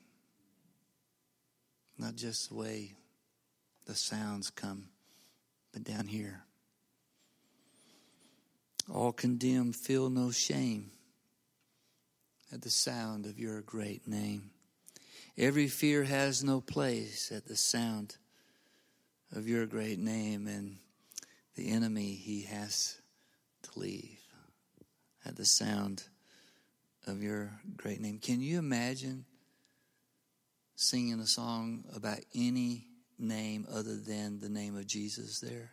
Not 1.98 2.16
just 2.16 2.50
the 2.50 2.56
way 2.56 2.96
the 3.86 3.96
sounds 3.96 4.50
come, 4.50 4.90
but 5.72 5.84
down 5.84 6.08
here. 6.08 6.44
All 8.92 9.12
condemned, 9.12 9.76
feel 9.76 10.10
no 10.10 10.32
shame 10.32 10.92
at 12.52 12.62
the 12.62 12.70
sound 12.70 13.26
of 13.26 13.40
your 13.40 13.62
great 13.62 14.08
name. 14.08 14.52
Every 15.38 15.68
fear 15.68 16.04
has 16.04 16.44
no 16.44 16.62
place 16.62 17.32
at 17.32 17.46
the 17.48 17.56
sound 17.56 18.18
of 19.32 19.48
your 19.48 19.66
great 19.66 20.00
name, 20.00 20.48
and 20.48 20.78
the 21.56 21.70
enemy 21.72 22.14
he 22.14 22.44
has 22.44 23.00
to 23.64 23.80
leave 23.80 24.20
at 25.26 25.36
the 25.36 25.46
sound 25.46 26.04
of 27.08 27.24
your 27.24 27.52
great 27.76 28.00
name. 28.00 28.20
Can 28.20 28.42
you 28.42 28.60
imagine 28.60 29.26
singing 30.76 31.20
a 31.20 31.28
song 31.28 31.86
about 31.96 32.20
any 32.36 32.88
name 33.18 33.66
other 33.72 33.96
than 33.96 34.40
the 34.40 34.50
name 34.50 34.76
of 34.76 34.86
Jesus 34.86 35.40
there? 35.40 35.72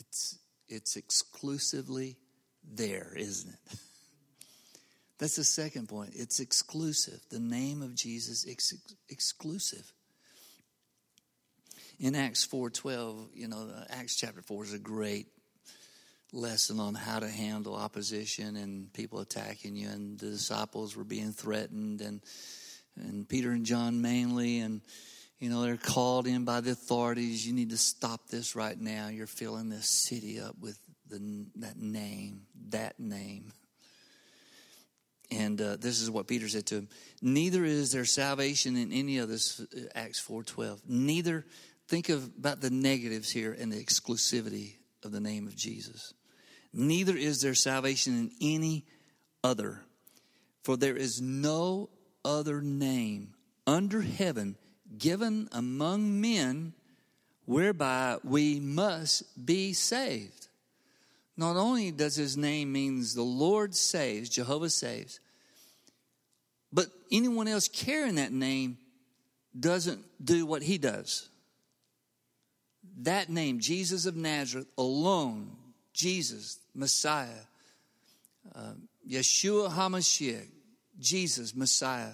It's, 0.00 0.38
it's 0.68 0.96
exclusively 0.96 2.16
there, 2.64 3.12
isn't 3.16 3.50
it? 3.50 3.78
That's 5.18 5.36
the 5.36 5.44
second 5.44 5.88
point. 5.88 6.12
It's 6.14 6.40
exclusive. 6.40 7.20
The 7.30 7.38
name 7.38 7.82
of 7.82 7.94
Jesus 7.94 8.44
is 8.44 8.50
ex- 8.50 8.74
exclusive. 9.10 9.92
In 11.98 12.14
Acts 12.14 12.46
4:12, 12.46 13.28
you 13.34 13.46
know, 13.46 13.70
Acts 13.90 14.16
chapter 14.16 14.40
4 14.40 14.64
is 14.64 14.72
a 14.72 14.78
great 14.78 15.26
lesson 16.32 16.80
on 16.80 16.94
how 16.94 17.18
to 17.18 17.28
handle 17.28 17.74
opposition 17.74 18.56
and 18.56 18.90
people 18.94 19.20
attacking 19.20 19.76
you 19.76 19.88
and 19.88 20.18
the 20.18 20.30
disciples 20.30 20.96
were 20.96 21.04
being 21.04 21.32
threatened 21.32 22.00
and 22.00 22.20
and 22.96 23.28
Peter 23.28 23.50
and 23.50 23.66
John 23.66 24.00
mainly 24.00 24.60
and 24.60 24.80
you 25.40 25.48
know, 25.48 25.62
they're 25.62 25.78
called 25.78 26.26
in 26.26 26.44
by 26.44 26.60
the 26.60 26.72
authorities. 26.72 27.46
You 27.46 27.54
need 27.54 27.70
to 27.70 27.78
stop 27.78 28.28
this 28.28 28.54
right 28.54 28.78
now. 28.78 29.08
You're 29.08 29.26
filling 29.26 29.70
this 29.70 29.88
city 29.88 30.38
up 30.38 30.54
with 30.60 30.78
the, 31.08 31.46
that 31.56 31.78
name, 31.78 32.42
that 32.68 33.00
name. 33.00 33.52
And 35.30 35.60
uh, 35.60 35.76
this 35.76 36.02
is 36.02 36.10
what 36.10 36.26
Peter 36.26 36.46
said 36.48 36.66
to 36.66 36.76
him. 36.76 36.88
Neither 37.22 37.64
is 37.64 37.92
there 37.92 38.04
salvation 38.04 38.76
in 38.76 38.92
any 38.92 39.18
of 39.18 39.30
this, 39.30 39.60
uh, 39.60 39.64
Acts 39.94 40.20
4.12. 40.20 40.80
Neither, 40.86 41.46
think 41.88 42.10
of 42.10 42.24
about 42.38 42.60
the 42.60 42.70
negatives 42.70 43.30
here 43.30 43.56
and 43.58 43.72
the 43.72 43.82
exclusivity 43.82 44.74
of 45.04 45.12
the 45.12 45.20
name 45.20 45.46
of 45.46 45.56
Jesus. 45.56 46.12
Neither 46.74 47.16
is 47.16 47.40
there 47.40 47.54
salvation 47.54 48.14
in 48.14 48.30
any 48.42 48.84
other. 49.42 49.80
For 50.64 50.76
there 50.76 50.96
is 50.96 51.22
no 51.22 51.88
other 52.24 52.60
name 52.60 53.34
under 53.66 54.02
heaven 54.02 54.56
given 54.98 55.48
among 55.52 56.20
men 56.20 56.72
whereby 57.46 58.18
we 58.24 58.60
must 58.60 59.44
be 59.44 59.72
saved. 59.72 60.48
Not 61.36 61.56
only 61.56 61.90
does 61.90 62.16
his 62.16 62.36
name 62.36 62.72
means 62.72 63.14
the 63.14 63.22
Lord 63.22 63.74
saves, 63.74 64.28
Jehovah 64.28 64.70
saves, 64.70 65.20
but 66.72 66.86
anyone 67.10 67.48
else 67.48 67.66
carrying 67.66 68.16
that 68.16 68.32
name 68.32 68.78
doesn't 69.58 70.04
do 70.22 70.46
what 70.46 70.62
he 70.62 70.78
does. 70.78 71.28
That 72.98 73.30
name, 73.30 73.58
Jesus 73.58 74.06
of 74.06 74.16
Nazareth, 74.16 74.66
alone, 74.76 75.56
Jesus, 75.92 76.58
Messiah, 76.74 77.28
uh, 78.54 78.74
Yeshua 79.08 79.70
HaMashiach, 79.70 80.46
Jesus, 80.98 81.54
Messiah, 81.54 82.12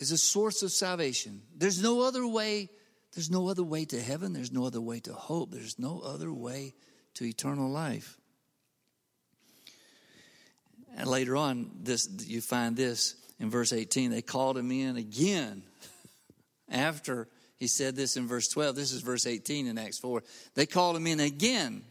is 0.00 0.10
a 0.10 0.18
source 0.18 0.62
of 0.62 0.72
salvation. 0.72 1.42
There's 1.56 1.80
no 1.80 2.00
other 2.00 2.26
way. 2.26 2.70
There's 3.14 3.30
no 3.30 3.48
other 3.48 3.62
way 3.62 3.84
to 3.84 4.00
heaven. 4.00 4.32
There's 4.32 4.50
no 4.50 4.64
other 4.64 4.80
way 4.80 4.98
to 5.00 5.12
hope. 5.12 5.52
There's 5.52 5.78
no 5.78 6.00
other 6.00 6.32
way 6.32 6.74
to 7.14 7.24
eternal 7.24 7.70
life. 7.70 8.16
And 10.96 11.06
later 11.06 11.36
on, 11.36 11.70
this 11.82 12.08
you 12.26 12.40
find 12.40 12.76
this 12.76 13.14
in 13.38 13.50
verse 13.50 13.72
18. 13.72 14.10
They 14.10 14.22
called 14.22 14.56
him 14.56 14.72
in 14.72 14.96
again 14.96 15.62
after 16.70 17.28
he 17.58 17.66
said 17.66 17.94
this 17.94 18.16
in 18.16 18.26
verse 18.26 18.48
12. 18.48 18.74
This 18.74 18.92
is 18.92 19.02
verse 19.02 19.26
18 19.26 19.66
in 19.66 19.76
Acts 19.76 19.98
4. 19.98 20.22
They 20.54 20.64
called 20.64 20.96
him 20.96 21.06
in 21.06 21.20
again. 21.20 21.84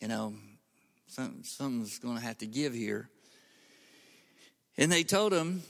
You 0.00 0.08
know, 0.08 0.34
something's 1.08 1.98
going 1.98 2.18
to 2.18 2.22
have 2.22 2.38
to 2.38 2.46
give 2.46 2.72
here. 2.72 3.08
And 4.76 4.90
they 4.90 5.04
told 5.04 5.32
him, 5.32 5.62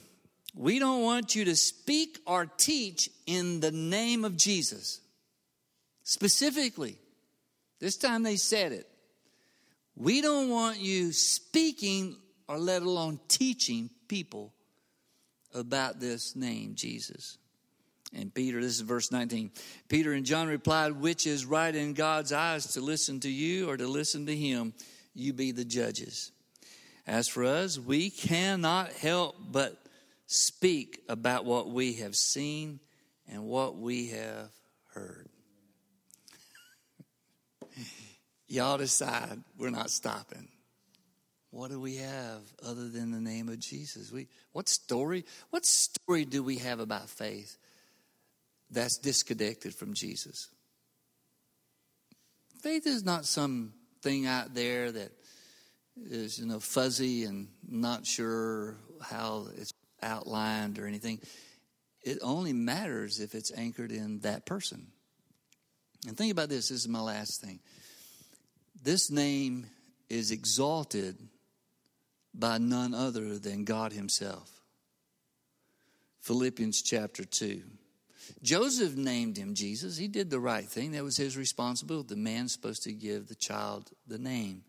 We 0.55 0.79
don't 0.79 1.03
want 1.03 1.35
you 1.35 1.45
to 1.47 1.57
speak 1.57 2.19
or 2.27 2.47
teach 2.47 3.11
in 3.27 3.61
the 3.61 3.73
name 3.73 4.25
of 4.25 4.37
Jesus. 4.37 5.01
Specifically, 6.03 6.99
this 7.81 7.97
time 7.97 8.23
they 8.23 8.37
said 8.37 8.73
it. 8.73 8.89
We 9.97 10.21
don't 10.21 10.51
want 10.51 10.81
you 10.81 11.13
speaking 11.13 12.17
or 12.49 12.59
let 12.59 12.83
alone 12.83 13.21
teaching 13.29 13.91
people 14.09 14.53
about 15.55 16.01
this 16.01 16.35
name, 16.35 16.75
Jesus. 16.75 17.39
And 18.13 18.33
Peter, 18.33 18.61
this 18.61 18.75
is 18.75 18.81
verse 18.81 19.11
19. 19.11 19.51
Peter 19.89 20.13
and 20.13 20.25
John 20.25 20.49
replied, 20.49 20.93
Which 20.93 21.27
is 21.27 21.47
right 21.47 21.75
in 21.75 21.95
God's 21.95 22.33
eyes 22.33 22.73
to 22.75 22.81
listen 22.81 23.21
to 23.21 23.31
you 23.31 23.69
or 23.69 23.77
to 23.77 23.87
listen 23.87 24.27
to 24.27 24.37
him? 24.37 24.73
You 25.15 25.33
be 25.33 25.53
the 25.53 25.65
judges. 25.65 26.33
As 27.07 27.29
for 27.29 27.45
us, 27.45 27.79
we 27.79 28.11
cannot 28.11 28.93
help 28.93 29.37
but 29.51 29.77
speak 30.27 31.01
about 31.09 31.45
what 31.45 31.69
we 31.71 31.95
have 31.95 32.17
seen 32.17 32.81
and 33.31 33.45
what 33.45 33.77
we 33.77 34.09
have 34.09 34.51
heard. 34.95 35.29
Y'all 38.49 38.79
decide 38.79 39.43
we're 39.59 39.71
not 39.71 39.91
stopping. 39.91 40.49
What 41.51 41.71
do 41.71 41.79
we 41.79 41.97
have 41.97 42.41
other 42.67 42.89
than 42.89 43.13
the 43.13 43.21
name 43.21 43.49
of 43.49 43.61
Jesus? 43.61 44.11
We 44.11 44.27
what 44.53 44.69
story? 44.69 45.25
What 45.51 45.65
story 45.65 46.25
do 46.25 46.43
we 46.43 46.57
have 46.59 46.81
about 46.81 47.09
faith 47.09 47.59
that's 48.71 48.97
disconnected 48.99 49.73
from 49.75 49.95
Jesus? 49.95 50.49
Faith 52.61 52.87
is 52.87 53.05
not 53.05 53.25
something 53.25 54.27
out 54.27 54.55
there 54.55 54.91
that 54.91 55.13
is 56.03 56.39
you 56.39 56.47
know 56.47 56.61
fuzzy 56.61 57.25
and 57.25 57.49
not 57.69 58.07
sure 58.07 58.77
how 59.01 59.47
it's 59.57 59.73
outlined 60.03 60.79
or 60.79 60.87
anything. 60.87 61.21
It 62.03 62.19
only 62.23 62.53
matters 62.53 63.21
if 63.21 63.35
it's 63.35 63.53
anchored 63.57 63.91
in 63.91 64.21
that 64.21 64.45
person. 64.45 64.89
And 66.07 66.17
think 66.17 66.33
about 66.33 66.51
this. 66.51 66.69
This 66.69 66.81
is 66.81 66.89
my 66.89 67.01
last 67.01 67.41
thing. 67.41 67.61
This 68.83 69.11
name 69.11 69.67
is 70.11 70.31
exalted 70.31 71.17
by 72.35 72.59
none 72.59 72.93
other 72.93 73.39
than 73.39 73.65
God 73.65 73.93
Himself. 73.93 74.51
Philippians 76.21 76.83
chapter 76.83 77.25
2. 77.25 77.63
Joseph 78.43 78.97
named 78.97 79.37
him 79.37 79.55
Jesus. 79.55 79.99
He 79.99 80.09
did 80.09 80.31
the 80.31 80.41
right 80.41 80.65
thing. 80.65 80.93
That 80.93 81.05
was 81.05 81.19
his 81.19 81.37
responsibility. 81.37 82.15
The 82.15 82.21
man's 82.21 82.53
supposed 82.53 82.83
to 82.85 82.93
give 82.93 83.29
the 83.29 83.35
child 83.35 83.91
the 84.07 84.19
name. 84.19 84.63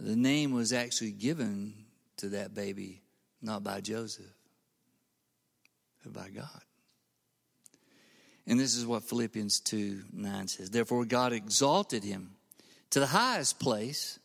The 0.00 0.16
name 0.16 0.52
was 0.52 0.72
actually 0.72 1.12
given 1.12 1.74
to 2.16 2.30
that 2.30 2.54
baby 2.54 3.02
not 3.42 3.62
by 3.62 3.80
Joseph, 3.80 4.24
but 6.02 6.12
by 6.12 6.30
God. 6.30 6.62
And 8.46 8.58
this 8.58 8.76
is 8.76 8.86
what 8.86 9.04
Philippians 9.04 9.60
2 9.60 10.02
9 10.12 10.48
says. 10.48 10.70
Therefore, 10.70 11.04
God 11.04 11.32
exalted 11.32 12.02
him 12.02 12.32
to 12.90 13.00
the 13.00 13.06
highest 13.06 13.60
place, 13.60 14.18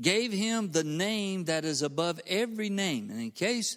gave 0.00 0.32
him 0.32 0.72
the 0.72 0.84
name 0.84 1.44
that 1.44 1.64
is 1.64 1.82
above 1.82 2.20
every 2.26 2.70
name. 2.70 3.10
And 3.10 3.20
in 3.20 3.30
case 3.30 3.76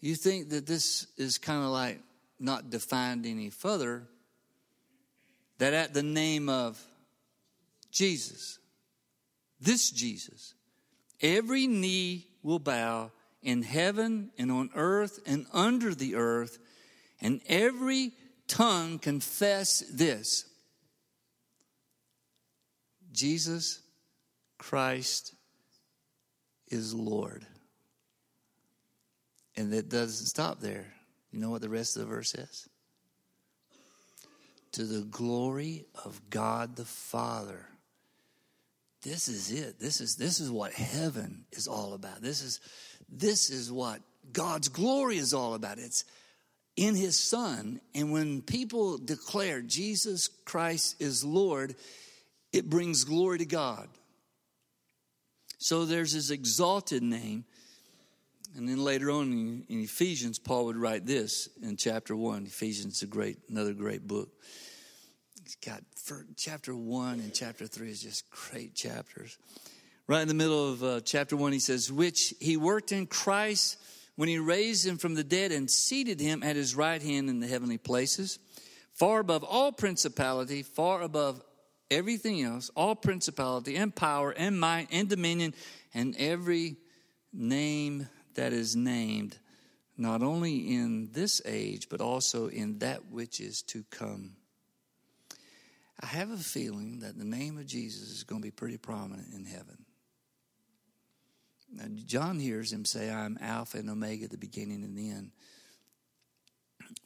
you 0.00 0.14
think 0.14 0.50
that 0.50 0.66
this 0.66 1.06
is 1.16 1.38
kind 1.38 1.64
of 1.64 1.70
like 1.70 2.00
not 2.38 2.70
defined 2.70 3.24
any 3.24 3.50
further, 3.50 4.04
that 5.58 5.72
at 5.72 5.94
the 5.94 6.02
name 6.02 6.48
of 6.48 6.80
Jesus, 7.90 8.58
this 9.60 9.90
Jesus, 9.90 10.54
Every 11.22 11.66
knee 11.68 12.26
will 12.42 12.58
bow 12.58 13.12
in 13.42 13.62
heaven 13.62 14.30
and 14.36 14.50
on 14.50 14.70
earth 14.74 15.20
and 15.24 15.46
under 15.52 15.94
the 15.94 16.16
earth, 16.16 16.58
and 17.20 17.40
every 17.46 18.12
tongue 18.48 18.98
confess 18.98 19.80
this 19.90 20.44
Jesus 23.12 23.80
Christ 24.58 25.34
is 26.68 26.94
Lord. 26.94 27.46
And 29.56 29.72
it 29.72 29.90
doesn't 29.90 30.26
stop 30.26 30.60
there. 30.60 30.94
You 31.30 31.38
know 31.38 31.50
what 31.50 31.60
the 31.60 31.68
rest 31.68 31.96
of 31.96 32.02
the 32.02 32.08
verse 32.08 32.30
says? 32.30 32.68
To 34.72 34.84
the 34.84 35.02
glory 35.02 35.84
of 36.04 36.20
God 36.30 36.76
the 36.76 36.86
Father. 36.86 37.66
This 39.02 39.28
is 39.28 39.50
it. 39.50 39.80
This 39.80 40.00
is 40.00 40.16
this 40.16 40.38
is 40.38 40.50
what 40.50 40.72
heaven 40.72 41.44
is 41.52 41.66
all 41.66 41.94
about. 41.94 42.22
This 42.22 42.42
is 42.42 42.60
this 43.08 43.50
is 43.50 43.70
what 43.70 44.00
God's 44.32 44.68
glory 44.68 45.16
is 45.18 45.34
all 45.34 45.54
about. 45.54 45.78
It's 45.78 46.04
in 46.76 46.94
his 46.94 47.18
son. 47.18 47.80
And 47.94 48.12
when 48.12 48.42
people 48.42 48.98
declare 48.98 49.60
Jesus 49.60 50.28
Christ 50.28 51.00
is 51.00 51.24
Lord, 51.24 51.74
it 52.52 52.70
brings 52.70 53.04
glory 53.04 53.38
to 53.38 53.46
God. 53.46 53.88
So 55.58 55.84
there's 55.84 56.12
his 56.12 56.30
exalted 56.30 57.02
name. 57.02 57.44
And 58.56 58.68
then 58.68 58.84
later 58.84 59.10
on 59.10 59.32
in, 59.32 59.64
in 59.68 59.80
Ephesians, 59.82 60.38
Paul 60.38 60.66
would 60.66 60.76
write 60.76 61.06
this 61.06 61.48
in 61.62 61.76
chapter 61.76 62.14
one. 62.14 62.44
Ephesians 62.46 62.96
is 62.96 63.02
a 63.02 63.06
great, 63.06 63.38
another 63.48 63.72
great 63.72 64.06
book. 64.06 64.28
Got 65.64 65.82
chapter 66.36 66.74
one 66.74 67.18
and 67.18 67.34
chapter 67.34 67.66
three 67.66 67.90
is 67.90 68.02
just 68.02 68.30
great 68.30 68.74
chapters. 68.76 69.38
Right 70.06 70.22
in 70.22 70.28
the 70.28 70.34
middle 70.34 70.72
of 70.72 70.84
uh, 70.84 71.00
chapter 71.00 71.36
one, 71.36 71.52
he 71.52 71.58
says, 71.58 71.90
"Which 71.90 72.32
he 72.38 72.56
worked 72.56 72.92
in 72.92 73.06
Christ 73.06 73.76
when 74.14 74.28
he 74.28 74.38
raised 74.38 74.86
him 74.86 74.98
from 74.98 75.14
the 75.14 75.24
dead 75.24 75.50
and 75.50 75.68
seated 75.68 76.20
him 76.20 76.44
at 76.44 76.54
his 76.54 76.76
right 76.76 77.02
hand 77.02 77.28
in 77.28 77.40
the 77.40 77.48
heavenly 77.48 77.78
places, 77.78 78.38
far 78.92 79.18
above 79.18 79.42
all 79.42 79.72
principality, 79.72 80.62
far 80.62 81.02
above 81.02 81.42
everything 81.90 82.42
else, 82.42 82.70
all 82.76 82.94
principality 82.94 83.74
and 83.76 83.94
power 83.94 84.30
and 84.30 84.60
might 84.60 84.88
and 84.92 85.08
dominion 85.08 85.54
and 85.92 86.14
every 86.18 86.76
name 87.32 88.08
that 88.34 88.52
is 88.52 88.76
named, 88.76 89.38
not 89.96 90.22
only 90.22 90.74
in 90.74 91.10
this 91.12 91.42
age, 91.44 91.88
but 91.88 92.00
also 92.00 92.46
in 92.46 92.78
that 92.78 93.06
which 93.06 93.40
is 93.40 93.62
to 93.62 93.84
come. 93.90 94.36
I 96.02 96.06
have 96.06 96.30
a 96.30 96.36
feeling 96.36 97.00
that 97.00 97.16
the 97.16 97.24
name 97.24 97.58
of 97.58 97.66
Jesus 97.66 98.10
is 98.10 98.24
going 98.24 98.42
to 98.42 98.46
be 98.46 98.50
pretty 98.50 98.76
prominent 98.76 99.32
in 99.32 99.44
heaven. 99.44 99.84
Now, 101.72 101.84
John 102.04 102.38
hears 102.38 102.72
him 102.72 102.84
say, 102.84 103.08
I 103.08 103.24
am 103.24 103.38
Alpha 103.40 103.78
and 103.78 103.88
Omega, 103.88 104.28
the 104.28 104.36
beginning 104.36 104.82
and 104.82 104.96
the 104.96 105.10
end. 105.10 105.30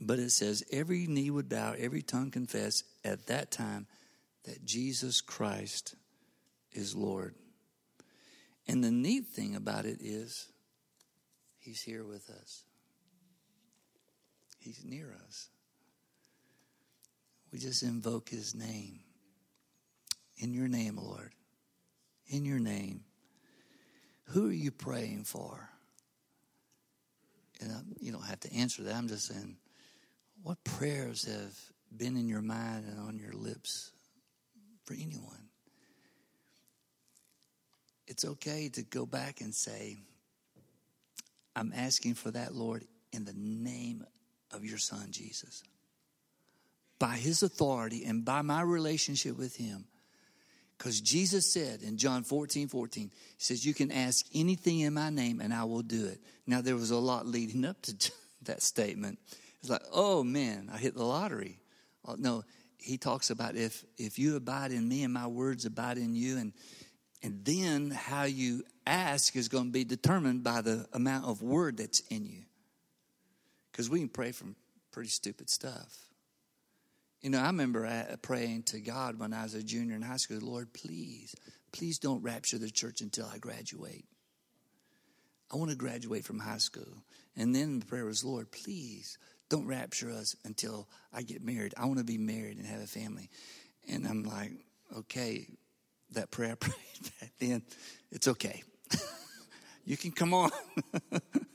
But 0.01 0.19
it 0.19 0.31
says, 0.31 0.65
every 0.73 1.07
knee 1.07 1.31
would 1.31 1.49
bow, 1.49 1.75
every 1.79 2.03
tongue 2.03 2.31
confess 2.31 2.83
at 3.05 3.27
that 3.27 3.51
time 3.51 3.87
that 4.45 4.65
Jesus 4.65 5.21
Christ 5.21 5.95
is 6.73 6.97
Lord. 6.97 7.35
And 8.67 8.83
the 8.83 8.91
neat 8.91 9.27
thing 9.27 9.55
about 9.55 9.85
it 9.85 9.99
is, 10.01 10.49
He's 11.59 11.83
here 11.83 12.05
with 12.05 12.29
us, 12.31 12.65
He's 14.59 14.85
near 14.85 15.15
us. 15.27 15.49
We 17.57 17.61
just 17.61 17.83
invoke 17.83 18.29
His 18.29 18.55
name. 18.55 19.01
In 20.37 20.53
your 20.53 20.69
name, 20.69 20.99
Lord. 20.99 21.33
In 22.27 22.45
your 22.45 22.59
name. 22.59 23.05
Who 24.25 24.51
are 24.51 24.53
you 24.53 24.71
praying 24.71 25.25
for? 25.25 25.71
And 27.63 27.97
you 27.99 28.13
don't 28.13 28.27
have 28.27 28.41
to 28.41 28.53
answer 28.53 28.83
that. 28.83 28.95
I'm 28.95 29.09
just 29.09 29.29
saying, 29.29 29.57
what 30.43 30.63
prayers 30.65 31.25
have 31.25 31.59
been 31.97 32.19
in 32.19 32.29
your 32.29 32.43
mind 32.43 32.85
and 32.91 33.01
on 33.01 33.19
your 33.19 33.33
lips 33.33 33.91
for 34.85 34.93
anyone? 34.93 35.49
It's 38.07 38.27
okay 38.27 38.69
to 38.75 38.83
go 38.83 39.07
back 39.07 39.41
and 39.41 39.55
say, 39.55 39.97
I'm 41.57 41.73
asking 41.75 42.17
for 42.17 42.31
that, 42.33 42.55
Lord, 42.55 42.85
in 43.15 43.25
the 43.25 43.35
name 43.35 44.05
of 44.53 44.63
your 44.63 44.77
Son, 44.77 45.07
Jesus. 45.11 45.63
By 46.99 47.17
his 47.17 47.43
authority 47.43 48.05
and 48.05 48.25
by 48.25 48.43
my 48.43 48.63
relationship 48.63 49.37
with 49.37 49.57
him, 49.57 49.85
because 50.79 51.01
Jesus 51.01 51.51
said 51.51 51.83
in 51.83 51.97
John 51.97 52.23
14, 52.23 52.69
14, 52.69 53.11
He 53.13 53.35
says, 53.39 53.65
You 53.65 53.75
can 53.75 53.91
ask 53.91 54.27
anything 54.35 54.81
in 54.81 54.95
my 54.95 55.11
name 55.11 55.41
and 55.41 55.53
I 55.53 55.65
will 55.65 55.83
do 55.83 56.07
it. 56.07 56.21
Now, 56.47 56.61
there 56.61 56.77
was 56.77 56.91
a 56.91 56.97
lot 56.97 57.27
leading 57.27 57.65
up 57.65 57.81
to 57.83 58.13
that 58.43 58.63
statement. 58.63 59.19
It's 59.61 59.71
like, 59.71 59.83
oh 59.93 60.23
man, 60.23 60.71
I 60.73 60.79
hit 60.79 60.95
the 60.95 61.05
lottery. 61.05 61.59
Uh, 62.07 62.15
no, 62.19 62.45
he 62.79 62.99
talks 62.99 63.31
about 63.31 63.57
if 63.57 63.85
if 63.99 64.19
you 64.19 64.37
abide 64.37 64.71
in 64.71 64.87
me 64.89 65.03
and 65.03 65.13
my 65.13 65.27
words 65.27 65.65
abide 65.65 65.99
in 65.99 66.15
you, 66.15 66.39
and 66.39 66.53
and 67.23 67.45
then 67.45 67.91
how 67.91 68.25
you 68.25 68.63
ask 68.87 69.35
is 69.35 69.49
going 69.49 69.65
to 69.65 69.73
be 69.73 69.85
determined 69.85 70.45
by 70.45 70.61
the 70.61 70.87
amount 70.93 71.25
of 71.25 71.43
word 71.43 71.79
that's 71.79 72.01
in 72.11 72.27
you. 72.27 72.45
Because 73.73 73.91
we 73.91 73.99
can 73.99 74.09
pray 74.09 74.31
from 74.31 74.55
pretty 74.93 75.09
stupid 75.09 75.51
stuff. 75.51 76.06
You 77.27 77.33
know, 77.33 77.41
I 77.41 77.47
remember 77.47 77.85
uh, 77.85 78.15
praying 78.23 78.63
to 78.67 78.79
God 78.79 79.19
when 79.19 79.33
I 79.33 79.43
was 79.43 79.55
a 79.55 79.61
junior 79.61 79.97
in 79.97 80.03
high 80.03 80.19
school, 80.19 80.39
Lord, 80.41 80.73
please, 80.73 81.35
please 81.73 81.99
don't 81.99 82.23
rapture 82.23 82.57
the 82.57 82.71
church 82.71 83.01
until 83.01 83.27
I 83.27 83.39
graduate. 83.39 84.05
I 85.53 85.57
want 85.57 85.73
to 85.73 85.77
graduate 85.77 86.25
from 86.25 86.39
high 86.39 86.59
school. 86.59 87.03
And 87.37 87.53
then 87.53 87.81
the 87.81 87.87
prayer 87.87 88.05
was, 88.05 88.25
Lord, 88.25 88.53
please 88.53 89.19
don't 89.49 89.67
rapture 89.67 90.13
us 90.13 90.37
until 90.45 90.89
I 91.13 91.23
get 91.23 91.43
married. 91.43 91.75
I 91.77 91.87
want 91.87 91.99
to 91.99 92.05
be 92.05 92.17
married 92.17 92.59
and 92.59 92.67
have 92.69 92.81
a 92.81 92.87
family. 92.87 93.29
And 93.89 94.07
I'm 94.07 94.23
like, 94.23 94.53
okay, 94.97 95.49
that 96.13 96.31
prayer 96.31 96.53
I 96.53 96.55
prayed 96.55 97.11
back 97.21 97.33
then, 97.41 97.63
it's 98.13 98.29
okay. 98.29 98.63
you 99.85 99.97
can 99.97 100.13
come 100.13 100.33
on. 100.33 100.51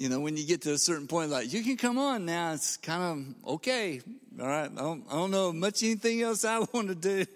you 0.00 0.08
know, 0.08 0.18
when 0.18 0.34
you 0.34 0.46
get 0.46 0.62
to 0.62 0.72
a 0.72 0.78
certain 0.78 1.06
point, 1.06 1.30
like, 1.30 1.52
you 1.52 1.62
can 1.62 1.76
come 1.76 1.98
on 1.98 2.24
now, 2.24 2.54
it's 2.54 2.78
kind 2.78 3.02
of 3.44 3.52
okay. 3.52 4.00
All 4.40 4.46
right. 4.46 4.70
I 4.72 4.74
don't, 4.74 5.04
I 5.10 5.12
don't 5.12 5.30
know 5.30 5.52
much 5.52 5.82
anything 5.82 6.22
else 6.22 6.42
I 6.42 6.58
want 6.72 6.88
to 6.88 6.94
do. 6.94 7.26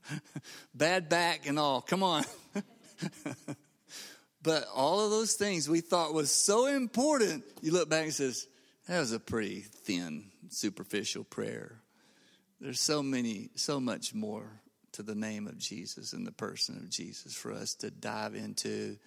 Bad 0.74 1.08
back 1.08 1.48
and 1.48 1.58
all. 1.58 1.80
Come 1.80 2.02
on. 2.02 2.24
but 4.42 4.68
all 4.74 5.00
of 5.00 5.12
those 5.12 5.32
things 5.32 5.66
we 5.66 5.80
thought 5.80 6.12
was 6.12 6.30
so 6.30 6.66
important, 6.66 7.42
you 7.62 7.72
look 7.72 7.88
back 7.88 8.04
and 8.04 8.12
says, 8.12 8.48
that 8.86 8.98
was 8.98 9.12
a 9.12 9.18
pretty 9.18 9.60
thin, 9.60 10.26
superficial 10.50 11.24
prayer. 11.24 11.80
There's 12.60 12.80
so 12.80 13.02
many, 13.02 13.48
so 13.54 13.80
much 13.80 14.12
more 14.12 14.60
to 14.92 15.02
the 15.02 15.14
name 15.14 15.46
of 15.46 15.56
Jesus 15.56 16.12
and 16.12 16.26
the 16.26 16.32
person 16.32 16.76
of 16.76 16.90
Jesus 16.90 17.34
for 17.34 17.50
us 17.50 17.72
to 17.76 17.90
dive 17.90 18.34
into 18.34 18.98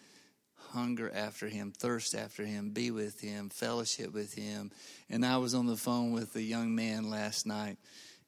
hunger 0.72 1.12
after 1.14 1.48
him, 1.48 1.72
thirst 1.72 2.16
after 2.16 2.46
him, 2.46 2.72
be 2.72 2.92
with 2.92 3.20
him, 3.20 3.50
fellowship 3.50 4.14
with 4.14 4.34
him. 4.34 4.72
And 5.10 5.26
I 5.26 5.38
was 5.38 5.54
on 5.54 5.66
the 5.66 5.78
phone 5.78 6.12
with 6.12 6.36
a 6.36 6.42
young 6.42 6.76
man 6.76 7.10
last 7.10 7.46
night. 7.46 7.78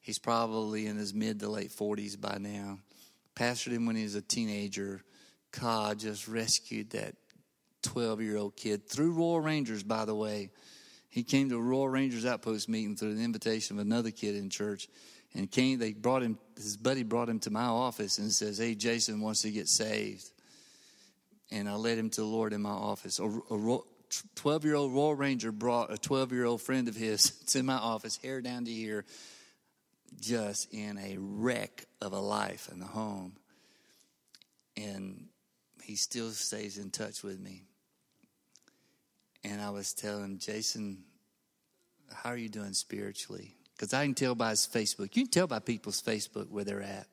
He's 0.00 0.18
probably 0.18 0.86
in 0.86 0.96
his 0.96 1.12
mid 1.12 1.40
to 1.40 1.48
late 1.48 1.70
40s 1.70 2.20
by 2.20 2.38
now. 2.38 2.78
Pastored 3.36 3.72
him 3.72 3.86
when 3.86 3.96
he 3.96 4.02
was 4.02 4.14
a 4.14 4.22
teenager. 4.22 5.02
God 5.58 5.98
just 5.98 6.28
rescued 6.28 6.90
that 6.90 7.14
12 7.82 8.20
year 8.22 8.36
old 8.36 8.56
kid 8.56 8.88
through 8.88 9.12
Royal 9.12 9.40
Rangers, 9.40 9.82
by 9.82 10.04
the 10.04 10.14
way. 10.14 10.50
He 11.08 11.22
came 11.22 11.48
to 11.48 11.56
a 11.56 11.62
Royal 11.62 11.88
Rangers 11.88 12.24
outpost 12.24 12.68
meeting 12.68 12.96
through 12.96 13.14
the 13.14 13.24
invitation 13.24 13.76
of 13.76 13.84
another 13.84 14.10
kid 14.10 14.36
in 14.36 14.48
church. 14.48 14.88
And 15.34 15.50
came, 15.50 15.78
they 15.78 15.92
brought 15.92 16.22
him, 16.22 16.38
his 16.56 16.76
buddy 16.76 17.04
brought 17.04 17.28
him 17.28 17.38
to 17.40 17.50
my 17.50 17.64
office 17.64 18.18
and 18.18 18.32
says, 18.32 18.58
Hey, 18.58 18.74
Jason 18.74 19.20
wants 19.20 19.42
to 19.42 19.50
get 19.50 19.68
saved 19.68 20.30
and 21.52 21.68
I 21.68 21.74
led 21.74 21.98
him 21.98 22.10
to 22.10 22.20
the 22.20 22.26
Lord 22.26 22.52
in 22.52 22.62
my 22.62 22.70
office. 22.70 23.18
A 23.18 23.78
12 24.36 24.64
year 24.64 24.74
old 24.74 24.92
Royal 24.92 25.14
Ranger 25.14 25.52
brought 25.52 25.92
a 25.92 25.98
12 25.98 26.32
year 26.32 26.44
old 26.44 26.62
friend 26.62 26.88
of 26.88 26.96
his 26.96 27.30
to 27.48 27.62
my 27.62 27.74
office, 27.74 28.16
hair 28.16 28.40
down 28.40 28.64
to 28.64 28.70
here, 28.70 29.04
just 30.20 30.72
in 30.72 30.98
a 30.98 31.16
wreck 31.18 31.86
of 32.00 32.12
a 32.12 32.18
life 32.18 32.68
in 32.72 32.80
the 32.80 32.86
home. 32.86 33.36
And 34.76 35.26
he 35.82 35.96
still 35.96 36.30
stays 36.30 36.78
in 36.78 36.90
touch 36.90 37.22
with 37.22 37.40
me. 37.40 37.62
And 39.42 39.60
I 39.60 39.70
was 39.70 39.92
telling 39.92 40.38
Jason, 40.38 41.04
how 42.12 42.30
are 42.30 42.36
you 42.36 42.48
doing 42.48 42.74
spiritually? 42.74 43.54
Because 43.74 43.94
I 43.94 44.04
can 44.04 44.14
tell 44.14 44.34
by 44.34 44.50
his 44.50 44.68
Facebook. 44.70 45.16
You 45.16 45.22
can 45.22 45.30
tell 45.30 45.46
by 45.46 45.58
people's 45.58 46.02
Facebook 46.02 46.50
where 46.50 46.64
they're 46.64 46.82
at. 46.82 47.06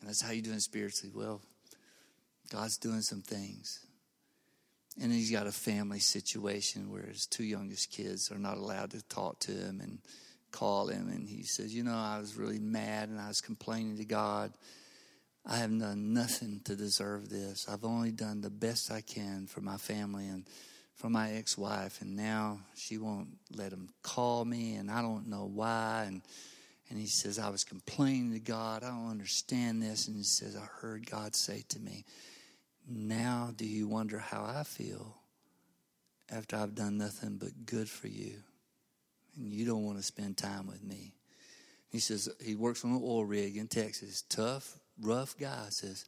And 0.00 0.08
that's 0.08 0.22
how 0.22 0.32
you 0.32 0.42
doing 0.42 0.60
spiritually. 0.60 1.12
Well, 1.14 1.40
God's 2.52 2.76
doing 2.78 3.00
some 3.00 3.22
things. 3.22 3.86
And 5.00 5.10
he's 5.10 5.30
got 5.30 5.46
a 5.46 5.52
family 5.52 6.00
situation 6.00 6.90
where 6.90 7.06
his 7.06 7.26
two 7.26 7.44
youngest 7.44 7.90
kids 7.90 8.30
are 8.30 8.38
not 8.38 8.58
allowed 8.58 8.90
to 8.90 9.02
talk 9.08 9.38
to 9.40 9.52
him 9.52 9.80
and 9.80 9.98
call 10.50 10.88
him. 10.88 11.08
And 11.08 11.26
he 11.26 11.44
says, 11.44 11.74
You 11.74 11.82
know, 11.82 11.94
I 11.94 12.18
was 12.18 12.36
really 12.36 12.58
mad 12.58 13.08
and 13.08 13.18
I 13.18 13.28
was 13.28 13.40
complaining 13.40 13.96
to 13.96 14.04
God. 14.04 14.52
I 15.46 15.56
have 15.56 15.76
done 15.76 16.12
nothing 16.12 16.60
to 16.64 16.76
deserve 16.76 17.30
this. 17.30 17.66
I've 17.68 17.84
only 17.84 18.12
done 18.12 18.42
the 18.42 18.50
best 18.50 18.92
I 18.92 19.00
can 19.00 19.46
for 19.46 19.60
my 19.60 19.76
family 19.76 20.28
and 20.28 20.46
for 20.94 21.08
my 21.08 21.32
ex-wife, 21.32 22.00
and 22.00 22.14
now 22.14 22.60
she 22.76 22.96
won't 22.96 23.28
let 23.56 23.72
him 23.72 23.88
call 24.02 24.44
me, 24.44 24.74
and 24.74 24.88
I 24.88 25.02
don't 25.02 25.26
know 25.26 25.50
why. 25.52 26.04
And 26.06 26.22
and 26.92 27.00
he 27.00 27.06
says, 27.06 27.38
I 27.38 27.48
was 27.48 27.64
complaining 27.64 28.34
to 28.34 28.38
God. 28.38 28.84
I 28.84 28.88
don't 28.88 29.10
understand 29.10 29.82
this. 29.82 30.08
And 30.08 30.16
he 30.16 30.24
says, 30.24 30.54
I 30.54 30.66
heard 30.82 31.10
God 31.10 31.34
say 31.34 31.64
to 31.70 31.80
me, 31.80 32.04
Now 32.88 33.52
do 33.54 33.66
you 33.66 33.88
wonder 33.88 34.18
how 34.18 34.44
I 34.44 34.64
feel 34.64 35.16
after 36.30 36.56
I've 36.56 36.74
done 36.74 36.98
nothing 36.98 37.36
but 37.36 37.66
good 37.66 37.88
for 37.88 38.08
you? 38.08 38.34
And 39.36 39.52
you 39.52 39.64
don't 39.64 39.84
want 39.84 39.98
to 39.98 40.02
spend 40.02 40.36
time 40.36 40.66
with 40.66 40.82
me. 40.82 41.14
He 41.88 41.98
says, 41.98 42.28
he 42.42 42.54
works 42.54 42.84
on 42.84 42.92
an 42.92 43.00
oil 43.02 43.24
rig 43.24 43.56
in 43.56 43.68
Texas. 43.68 44.22
Tough, 44.28 44.78
rough 45.00 45.36
guy. 45.38 45.66
Says, 45.70 46.06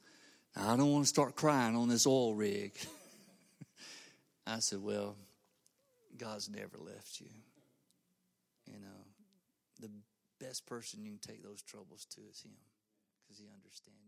I 0.57 0.77
don't 0.77 0.93
want 0.93 1.05
to 1.05 1.09
start 1.09 1.37
crying 1.37 1.77
on 1.77 1.89
this 1.89 2.07
oil 2.07 2.35
rig. 2.35 2.72
I 4.47 4.61
said, 4.61 4.83
Well, 4.83 5.16
God's 6.16 6.49
never 6.49 6.79
left 6.79 7.20
you. 7.20 7.29
You 8.66 8.81
know, 8.81 9.05
the 9.81 9.91
best 10.41 10.66
person 10.66 11.03
you 11.03 11.11
can 11.11 11.18
take 11.18 11.43
those 11.43 11.62
troubles 11.62 12.07
to 12.14 12.20
is 12.31 12.43
Him 12.43 12.53
because 13.22 13.39
He 13.39 13.47
understands. 13.47 14.03